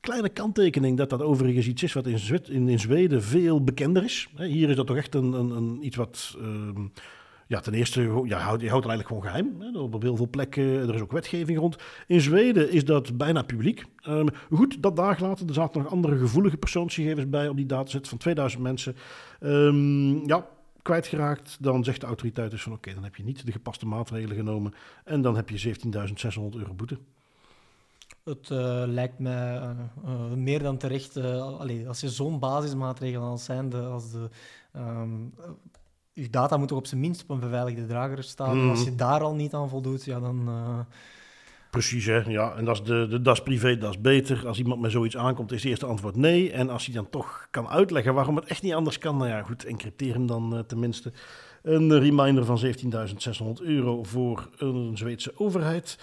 [0.01, 4.05] Kleine kanttekening dat dat overigens iets is wat in, Zwed in, in Zweden veel bekender
[4.05, 4.29] is.
[4.37, 6.87] Hier is dat toch echt een, een, een iets wat ehm,
[7.51, 9.77] ja, ten eerste, ja, je houdt het eigenlijk gewoon geheim.
[9.77, 11.77] Op heel veel plekken, er is ook wetgeving rond.
[12.07, 13.85] In Zweden is dat bijna publiek.
[14.09, 18.09] Um, goed, dat dagen later, er zaten nog andere gevoelige persoonsgegevens bij op die dataset
[18.09, 18.97] van 2000 mensen.
[19.41, 20.47] Um, ja,
[20.83, 24.37] kwijtgeraakt, dan zegt de autoriteit dus van oké, dan heb je niet de gepaste maatregelen
[24.37, 24.75] genomen
[25.05, 26.99] en dan heb je 17.600 euro boete.
[28.25, 29.71] Het uh, lijkt mij uh,
[30.05, 34.29] uh, meer dan terecht, allee, als je zo'n basismaatregelen als zijn, als de
[34.77, 35.33] um,
[36.13, 38.63] je data moet toch op zijn minst op een beveiligde drager staan.
[38.63, 38.71] Mm.
[38.71, 40.49] Als je daar al niet aan voldoet, ja, dan...
[40.49, 40.79] Uh...
[41.71, 42.19] Precies, hè?
[42.19, 42.55] ja.
[42.57, 44.47] En dat is, de, de, dat is privé, dat is beter.
[44.47, 46.53] Als iemand met zoiets aankomt, is het eerste antwoord nee.
[46.53, 49.43] En als hij dan toch kan uitleggen waarom het echt niet anders kan, nou ja,
[49.43, 51.13] goed, encrypteer hem dan uh, tenminste.
[51.63, 52.73] Een reminder van 17.600
[53.63, 55.99] euro voor een Zweedse overheid.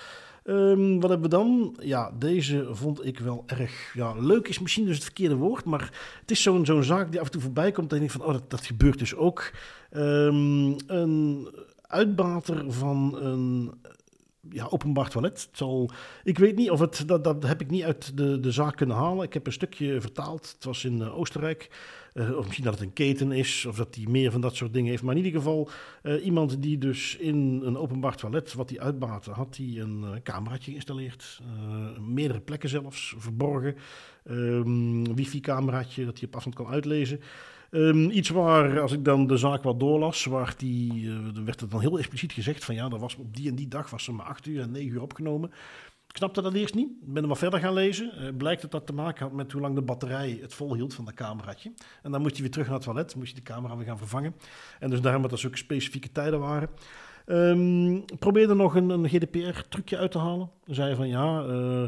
[0.50, 1.78] Um, wat hebben we dan?
[1.80, 4.48] Ja, deze vond ik wel erg ja, leuk.
[4.48, 5.92] Is misschien dus het verkeerde woord, maar
[6.22, 7.90] het is zo'n zo'n zaak die af en toe voorbij komt.
[7.90, 9.52] En ik denk van, oh, dat, dat gebeurt dus ook.
[9.92, 11.48] Um, een
[11.82, 13.74] uitbater van een
[14.50, 15.50] ja, openbaar toilet.
[16.24, 18.96] Ik weet niet of het, dat, dat heb ik niet uit de, de zaak kunnen
[18.96, 19.26] halen.
[19.26, 20.52] Ik heb een stukje vertaald.
[20.56, 21.70] Het was in uh, Oostenrijk.
[22.18, 24.74] Uh, of misschien dat het een keten is, of dat hij meer van dat soort
[24.74, 25.04] dingen heeft.
[25.04, 25.70] Maar in ieder geval,
[26.04, 30.10] uh, iemand die dus in een openbaar toilet, wat hij uitbaatte, had hij een uh,
[30.24, 31.42] cameraatje geïnstalleerd.
[32.00, 33.76] meerdere plekken zelfs, verborgen.
[34.30, 37.20] Um, wifi-cameraatje dat hij op afstand kan uitlezen.
[37.72, 41.12] Um, iets waar, als ik dan de zaak wat doorlas, waar die,
[41.46, 43.90] werd het dan heel expliciet gezegd van ja, dat was op die en die dag
[43.90, 45.52] was ze maar 8 uur en 9 uur opgenomen.
[46.18, 46.90] Snapte dat eerst niet.
[46.90, 48.12] Ik ben er verder gaan lezen.
[48.20, 51.06] Uh, blijkt dat dat te maken had met hoe lang de batterij het volhield van
[51.06, 51.72] dat cameraatje.
[52.04, 53.98] En dan moest je weer terug naar het toilet, moest je de camera weer gaan
[53.98, 54.36] vervangen.
[54.80, 56.70] En dus daarom dat er zulke specifieke tijden waren.
[57.26, 60.50] Um, probeerde nog een, een GDPR-trucje uit te halen.
[60.66, 61.84] Zei van ja, uh,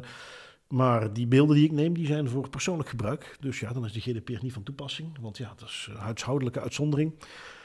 [0.68, 3.38] maar die beelden die ik neem, die zijn voor persoonlijk gebruik.
[3.40, 5.18] Dus ja, dan is de GDPR niet van toepassing.
[5.22, 7.14] Want ja, dat is een huishoudelijke uitzondering.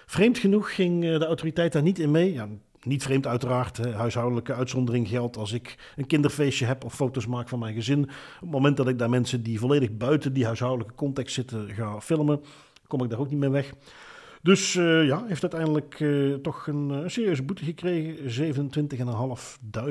[0.06, 2.32] Vreemd genoeg ging de autoriteit daar niet in mee.
[2.32, 2.48] Ja,
[2.84, 7.58] niet vreemd uiteraard, huishoudelijke uitzondering geldt als ik een kinderfeestje heb of foto's maak van
[7.58, 8.02] mijn gezin.
[8.02, 8.10] Op
[8.40, 12.40] het moment dat ik daar mensen die volledig buiten die huishoudelijke context zitten ga filmen,
[12.86, 13.74] kom ik daar ook niet mee weg.
[14.42, 18.54] Dus uh, ja, heeft uiteindelijk uh, toch een, een, serieuze boete gekregen,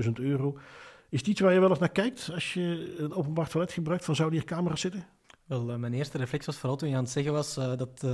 [0.05, 0.57] 27.500 euro.
[1.09, 4.05] Is het iets waar je wel eens naar kijkt als je een openbaar toilet gebruikt?
[4.05, 5.05] Van zou hier camera's zitten?
[5.45, 8.05] Wel, mijn eerste reflex was vooral toen je aan het zeggen was dat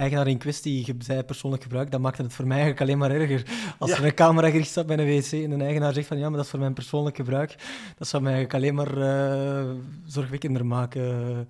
[0.00, 3.42] eigenaar in kwestie zij persoonlijk gebruikt, dat maakte het voor mij eigenlijk alleen maar erger.
[3.78, 3.96] Als ja.
[3.96, 6.36] er een camera gericht staat bij een wc en een eigenaar zegt van ja, maar
[6.36, 7.56] dat is voor mijn persoonlijk gebruik,
[7.98, 9.70] dat zou mij eigenlijk alleen maar uh,
[10.04, 11.48] zorgwekkender maken.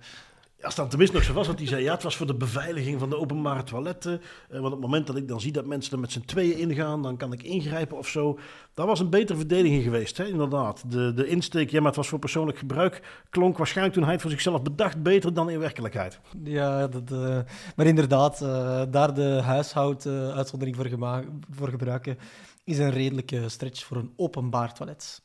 [0.61, 2.99] Als dat tenminste nog zo was, want hij zei ja, het was voor de beveiliging
[2.99, 4.11] van de openbare toiletten.
[4.11, 6.57] Uh, want op het moment dat ik dan zie dat mensen er met z'n tweeën
[6.57, 8.39] ingaan, dan kan ik ingrijpen of zo.
[8.73, 10.25] Dat was een betere verdediging geweest, hè?
[10.25, 10.91] inderdaad.
[10.91, 14.21] De, de insteek, ja, maar het was voor persoonlijk gebruik, klonk waarschijnlijk toen hij het
[14.21, 16.19] voor zichzelf bedacht beter dan in werkelijkheid.
[16.43, 17.39] Ja, dat, uh,
[17.75, 22.17] maar inderdaad, uh, daar de huishouduitzondering voor, voor gebruiken,
[22.63, 25.21] is een redelijke stretch voor een openbaar toilet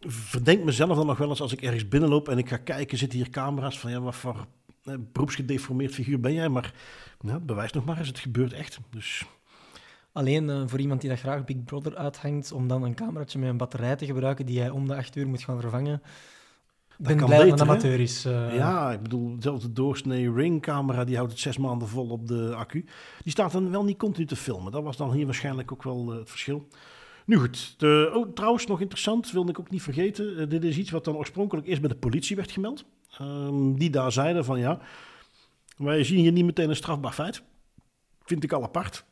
[0.00, 3.18] verdenk mezelf dan nog wel eens als ik ergens binnenloop en ik ga kijken, zitten
[3.18, 4.46] hier camera's van ja, wat voor
[4.84, 6.48] eh, beroepsgedeformeerd figuur ben jij?
[6.48, 6.72] Maar
[7.42, 8.78] bewijs nog maar eens, het gebeurt echt.
[8.90, 9.26] Dus...
[10.12, 13.48] Alleen uh, voor iemand die dat graag Big Brother uithangt, om dan een cameraatje met
[13.48, 16.02] een batterij te gebruiken die hij om de acht uur moet gaan vervangen.
[16.98, 18.26] Ik ben blij dat een amateur is.
[18.26, 18.56] Uh...
[18.56, 22.54] Ja, ik bedoel, zelfs de doorsnee Ring-camera, die houdt het zes maanden vol op de
[22.54, 22.84] accu.
[23.22, 24.72] Die staat dan wel niet continu te filmen.
[24.72, 26.68] Dat was dan hier waarschijnlijk ook wel uh, het verschil.
[27.26, 30.40] Nu goed, de, oh, trouwens nog interessant, wilde ik ook niet vergeten.
[30.40, 32.84] Uh, dit is iets wat dan oorspronkelijk eerst bij de politie werd gemeld.
[33.20, 34.80] Um, die daar zeiden van ja,
[35.76, 37.42] wij zien hier niet meteen een strafbaar feit.
[38.24, 39.04] Vind ik al apart.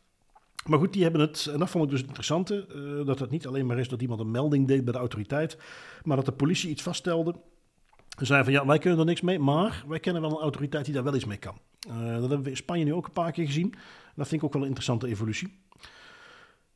[0.67, 3.31] Maar goed, die hebben het, en dat vond ik dus het interessante, uh, dat het
[3.31, 5.59] niet alleen maar is dat iemand een melding deed bij de autoriteit,
[6.03, 7.35] maar dat de politie iets vaststelde.
[8.19, 10.85] Ze zeiden van ja, wij kunnen er niks mee, maar wij kennen wel een autoriteit
[10.85, 11.59] die daar wel iets mee kan.
[11.89, 13.75] Uh, dat hebben we in Spanje nu ook een paar keer gezien.
[14.15, 15.63] Dat vind ik ook wel een interessante evolutie.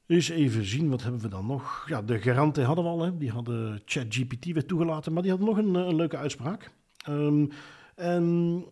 [0.09, 1.85] Dus even zien, wat hebben we dan nog?
[1.89, 3.17] Ja, de garanten hadden we al, hè.
[3.17, 6.71] die hadden ChatGPT weer toegelaten, maar die hadden nog een, een leuke uitspraak.
[7.09, 7.49] Um,
[7.95, 8.65] en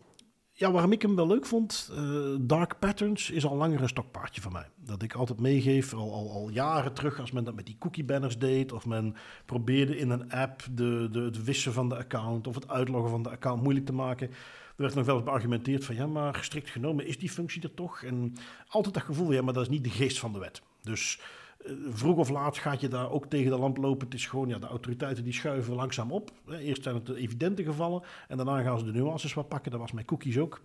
[0.51, 4.41] ja, waarom ik hem wel leuk vond, uh, Dark Patterns is al langer een stokpaardje
[4.41, 4.69] van mij.
[4.75, 8.03] Dat ik altijd meegeef, al, al, al jaren terug, als men dat met die cookie
[8.03, 9.15] banners deed, of men
[9.45, 13.23] probeerde in een app de, de, het wissen van de account of het uitloggen van
[13.23, 14.29] de account moeilijk te maken.
[14.29, 17.73] Er werd nog wel eens beargumenteerd van ja, maar strikt genomen is die functie er
[17.73, 18.03] toch?
[18.03, 18.33] En
[18.67, 20.61] altijd dat gevoel, ja, maar dat is niet de geest van de wet.
[20.87, 21.19] Dus
[21.67, 24.05] Eh, vroeg of laat gaat je daar ook tegen de lamp lopen.
[24.05, 26.31] Het is gewoon, ja, de autoriteiten die schuiven langzaam op.
[26.49, 29.71] Eerst zijn het de evidente gevallen en daarna gaan ze de nuances wat pakken.
[29.71, 30.61] Dat was met cookies ook.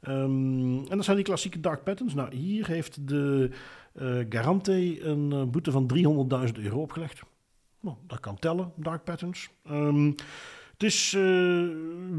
[0.00, 2.14] Ehm, en dat zijn die klassieke dark patterns.
[2.14, 3.50] Nou, hier heeft de
[3.94, 5.86] uh, een boete van
[6.46, 7.22] 300.000 euro opgelegd.
[7.80, 9.50] Nou, dat kan tellen, dark patterns.
[9.70, 10.14] Um,
[10.76, 11.70] het is, uh,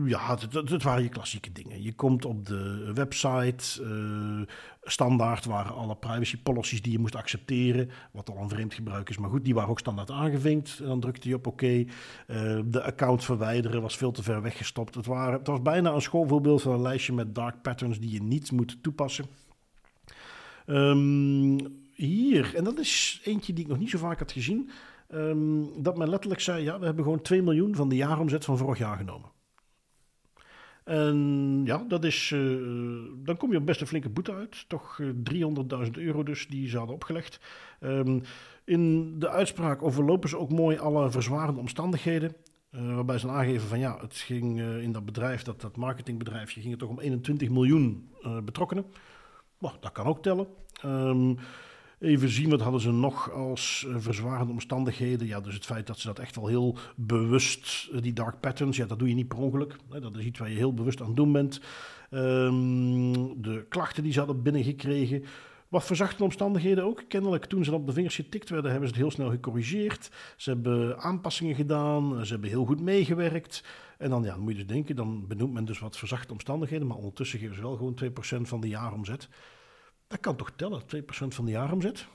[0.06, 1.84] ja, het, het, waren je klassieke dingen.
[1.84, 4.42] Je komt op de website, uh,
[4.84, 9.18] standaard waren alle privacy policies die je moest accepteren, wat al een vreemd gebruik is.
[9.18, 10.80] Maar goed, die waren ook standaard aangevinkt.
[10.80, 11.86] En dan drukte je op oké.
[12.28, 14.96] Uh, de account verwijderen was veel te ver weggestopt.
[14.96, 18.22] Het, waren, het was bijna een schoolvoorbeeld van een lijstje met dark patterns die je
[18.22, 19.26] niet moet toepassen.
[20.66, 21.58] Um,
[21.94, 24.70] hier, en dat is eentje die ik nog niet zo vaak had gezien.
[25.14, 28.58] Um, dat men letterlijk zei, ja, we hebben gewoon 2 miljoen van de jaaromzet van
[28.58, 29.30] vorig jaar genomen.
[30.88, 34.70] En ja, dat is, uh, dan kom je op best een flinke boete uit.
[34.70, 37.40] Toch uh, eh, 300.000 euro dus, die ze hadden opgelegd.
[37.82, 38.22] Um,
[38.64, 42.36] in de uitspraak overlopen ze ook mooi alle verzwarende omstandigheden.
[42.72, 46.72] Uh, waarbij ze aangeven van ja, het ging in dat bedrijf, dat, dat marketingbedrijfje, ging
[46.72, 48.10] het toch om 21 miljoen
[48.44, 48.86] betrokkenen.
[49.60, 50.48] Nou, dat kan ook tellen.
[50.86, 51.38] Um,
[52.00, 55.28] Even zien, wat hadden ze nog als uh, verzwarende omstandigheden?
[55.28, 58.78] Ja, dus het feit dat ze dat echt wel heel bewust, uh, die dark patterns,
[58.78, 59.76] ja, dat doe je niet per ongeluk.
[59.90, 61.62] Dat is iets waar je heel bewust aan doen bent.
[62.12, 65.24] Um, de klachten die ze hadden binnengekregen.
[65.68, 67.04] Wat verzachte omstandigheden ook.
[67.08, 70.12] Kennelijk toen ze op de vingers getikt werden, hebben ze het heel snel gecorrigeerd.
[70.36, 73.64] Ze hebben aanpassingen gedaan, ze hebben heel goed meegewerkt.
[73.98, 76.98] En dan, ja, moet je dus denken, dan benoemt men dus wat verzachte omstandigheden, maar
[76.98, 79.30] ondertussen geven ze wel gewoon 2% van de jaaromzet.
[80.08, 80.84] Dat kan toch tellen, 2%
[81.28, 82.08] van de jaaromzet?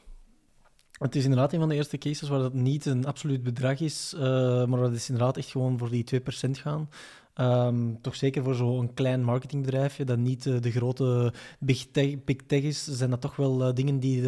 [0.93, 4.14] Het is inderdaad een van de eerste cases waar dat niet een absoluut bedrag is,
[4.16, 4.20] uh,
[4.64, 6.88] maar dat is inderdaad echt gewoon voor die 2% gaan.
[7.36, 12.36] Um, toch zeker voor zo'n klein marketingbedrijfje dat niet uh, de grote big tech, big
[12.47, 14.22] tech, is, zijn dat toch wel uh, dingen die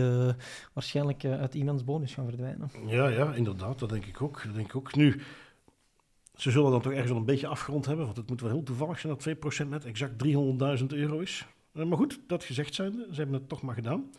[0.73, 2.71] waarschijnlijk uit iemands bonus gaan verdwijnen.
[2.87, 4.43] Ja, ja, inderdaad, dat denk ik ook.
[4.45, 4.95] Dat denk ik ook.
[4.95, 5.21] Nu,
[6.35, 8.63] ze zullen dan toch ergens wel een beetje afgerond hebben, want het moet wel heel
[8.63, 10.25] toevallig zijn dat 2% net exact
[10.81, 11.47] 300.000 euro is.
[11.75, 14.11] Uh, maar goed, dat gezegd zijnde, ze hebben het toch maar gedaan.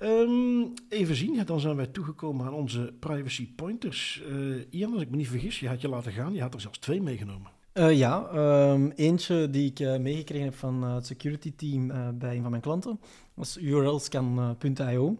[0.00, 4.22] Um, even zien, dan zijn wij toegekomen aan onze privacy pointers.
[4.28, 6.60] Uh, Ian, als ik me niet vergis, je had je laten gaan, je had er
[6.60, 7.50] zelfs twee meegenomen.
[7.74, 8.30] Uh, ja,
[8.70, 11.86] um, eentje die ik meegekregen heb van het security team
[12.18, 13.00] bij een van mijn klanten,
[13.34, 15.16] was urlscan.io.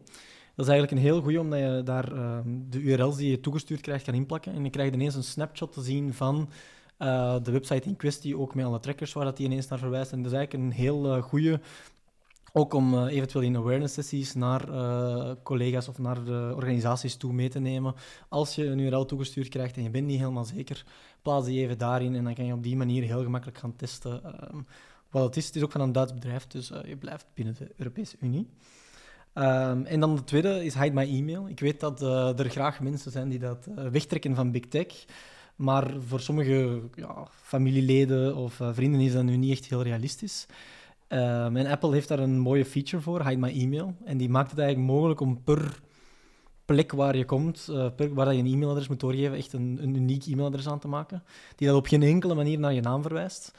[0.54, 3.80] Dat is eigenlijk een heel goede, omdat je daar ehm, de URL's die je toegestuurd
[3.80, 4.52] krijgt kan inplakken.
[4.52, 6.48] En je krijgt ineens een snapshot te zien van
[7.02, 10.12] uh, de website in kwestie, ook met alle trackers waar dat die ineens naar verwijst.
[10.12, 11.60] En dat is eigenlijk een heel uh, goede,
[12.52, 14.66] ook om uh, eventueel in awareness sessies naar
[15.42, 17.94] collega's of naar de organisaties toe mee te nemen.
[18.28, 20.84] Als je een URL toegestuurd krijgt en je bent niet helemaal zeker,
[21.22, 24.24] plaats die even daarin en dan kan je op die manier heel gemakkelijk gaan testen
[24.24, 24.60] ehm,
[25.10, 25.46] wat het is.
[25.46, 28.48] Het is ook van een Duits bedrijf, dus je blijft binnen de Europese Unie.
[29.34, 31.48] Um, en dan de tweede is Hide My Email.
[31.48, 32.02] Ik weet dat
[32.38, 35.04] er graag mensen zijn die dat wegtrekken van Big Tech.
[35.62, 40.46] Maar voor sommige ja, familieleden of uh, vrienden is dat nu niet echt heel realistisch.
[41.08, 43.94] Um, Apple heeft daar een mooie feature voor, Hide My Email.
[44.04, 45.80] En die maakt het eigenlijk mogelijk om per
[46.64, 49.94] plek waar je komt, uh, per, waar je een e-mailadres moet doorgeven, echt een, een
[49.94, 51.22] uniek e-mailadres aan te maken.
[51.56, 53.54] Die dat op geen enkele manier naar je naam verwijst.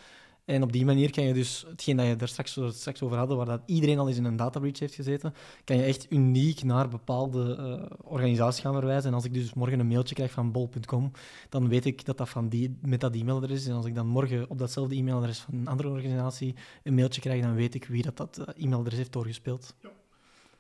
[0.46, 2.28] En op die manier kan je dus, hetgeen dat je er
[2.74, 5.34] straks, over hadden, waar dat iedereen al eens in een data breach heeft gezeten,
[5.64, 9.10] kan je echt uniek naar bepaalde uh, organisaties gaan verwijzen.
[9.10, 11.12] En als ik dus morgen een mailtje krijg van bol.com,
[11.50, 13.68] dan weet ik dat dat van die, met dat e-mailadres is.
[13.68, 17.42] En als ik dan morgen op datzelfde e-mailadres van een andere organisatie een mailtje krijg,
[17.42, 19.76] dan weet ik wie dat, dat uh, e-mailadres heeft doorgespeeld.
[19.82, 19.90] Ja.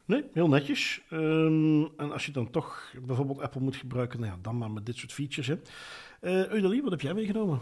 [0.05, 1.01] Nee, heel netjes.
[1.11, 4.85] Um, en als je dan toch bijvoorbeeld Apple moet gebruiken, nou ja, dan maar met
[4.85, 5.47] dit soort features.
[5.47, 5.57] Hè.
[6.49, 7.59] Eudalie, wat heb jij meegenomen?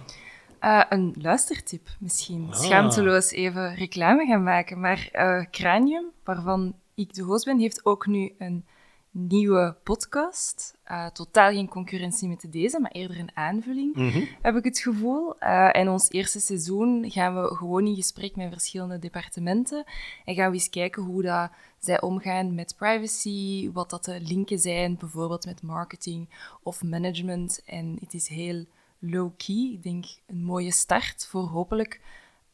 [0.62, 2.48] Uh, een luistertip misschien.
[2.50, 2.60] Ah.
[2.60, 4.80] Schaamteloos even reclame gaan maken.
[4.80, 8.66] Maar uh, Cranium, waarvan ik de host ben, heeft ook nu een
[9.12, 10.78] nieuwe podcast.
[10.92, 14.28] Uh, totaal geen concurrentie met deze, maar eerder een aanvulling, mm -hmm.
[14.42, 15.38] heb ik het gevoel.
[15.72, 19.84] en ons eerste seizoen gaan we gewoon in gesprek met verschillende departementen
[20.26, 21.50] en gaan we eens kijken hoe dat
[21.80, 26.30] zij omgaan met privacy, wat dat de linken zijn, bijvoorbeeld met marketing
[26.64, 27.62] of management.
[27.66, 28.66] En het is heel
[29.02, 29.72] low-key.
[29.74, 32.02] Ik denk een mooie start voor hopelijk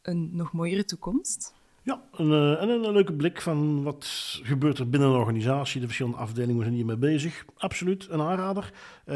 [0.02, 1.56] een nog mooiere toekomst.
[1.82, 4.06] Ja, eh, en een, leuke blik van wat
[4.42, 5.80] gebeurt er binnen een organisatie.
[5.80, 7.44] De verschillende afdelingen zijn hiermee bezig.
[7.56, 8.72] Absoluut een aanrader.
[9.06, 9.14] Uh,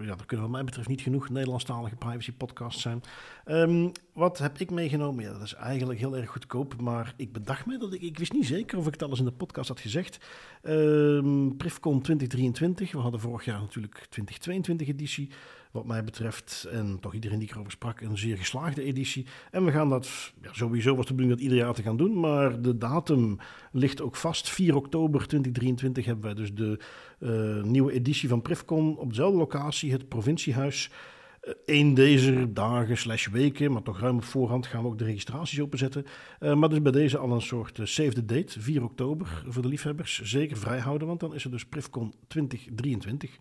[0.00, 3.02] ja, er kunnen wat mij betreft niet genoeg Nederlandstalige privacy podcasts zijn.
[3.46, 5.24] Um, wat heb ik meegenomen?
[5.24, 8.32] Ja, dat is eigenlijk heel erg goedkoop, maar ik bedacht me dat ik, ik wist
[8.32, 10.18] niet zeker of ik het alles in de podcast had gezegd.
[10.62, 15.30] Ehm Prifcon 2023, we hadden vorig jaar natuurlijk 2022 editie,
[15.70, 19.26] wat mij betreft, en toch iedereen die erover sprak, een zeer geslaagde editie.
[19.50, 22.20] En we gaan dat, ja, sowieso was de bedoeling dat ieder jaar te gaan doen,
[22.20, 23.38] maar de datum
[23.72, 24.48] ligt ook vast.
[24.48, 26.78] 4 oktober 2023 hebben wij dus de
[27.18, 30.90] eh, nieuwe editie van Prifcon op dezelfde locatie, het provinciehuis.
[31.64, 35.60] Eén deze dagen slash weken, maar toch ruim op voorhand gaan we ook de registraties
[35.60, 36.04] openzetten.
[36.40, 39.62] Uh, maar dus bij deze al een soort uh, save the date, 4 oktober, voor
[39.62, 40.22] de liefhebbers.
[40.22, 43.38] Zeker vrijhouden, want dan is er dus Prifcon 2023.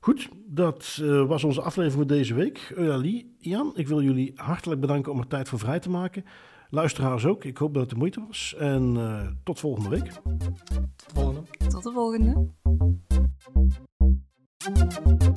[0.00, 2.72] Goed, dat uh, was onze aflevering voor deze week.
[2.74, 6.24] Eulalie, Jan, ik wil jullie hartelijk bedanken om er tijd voor vrij te maken.
[6.70, 8.54] Luisteraars ook, ik hoop dat het de moeite was.
[8.58, 10.10] En tot volgende week.
[10.12, 10.40] Tot
[11.06, 11.42] de volgende.
[11.68, 12.54] Tot de volgende.
[14.60, 15.36] Thank you.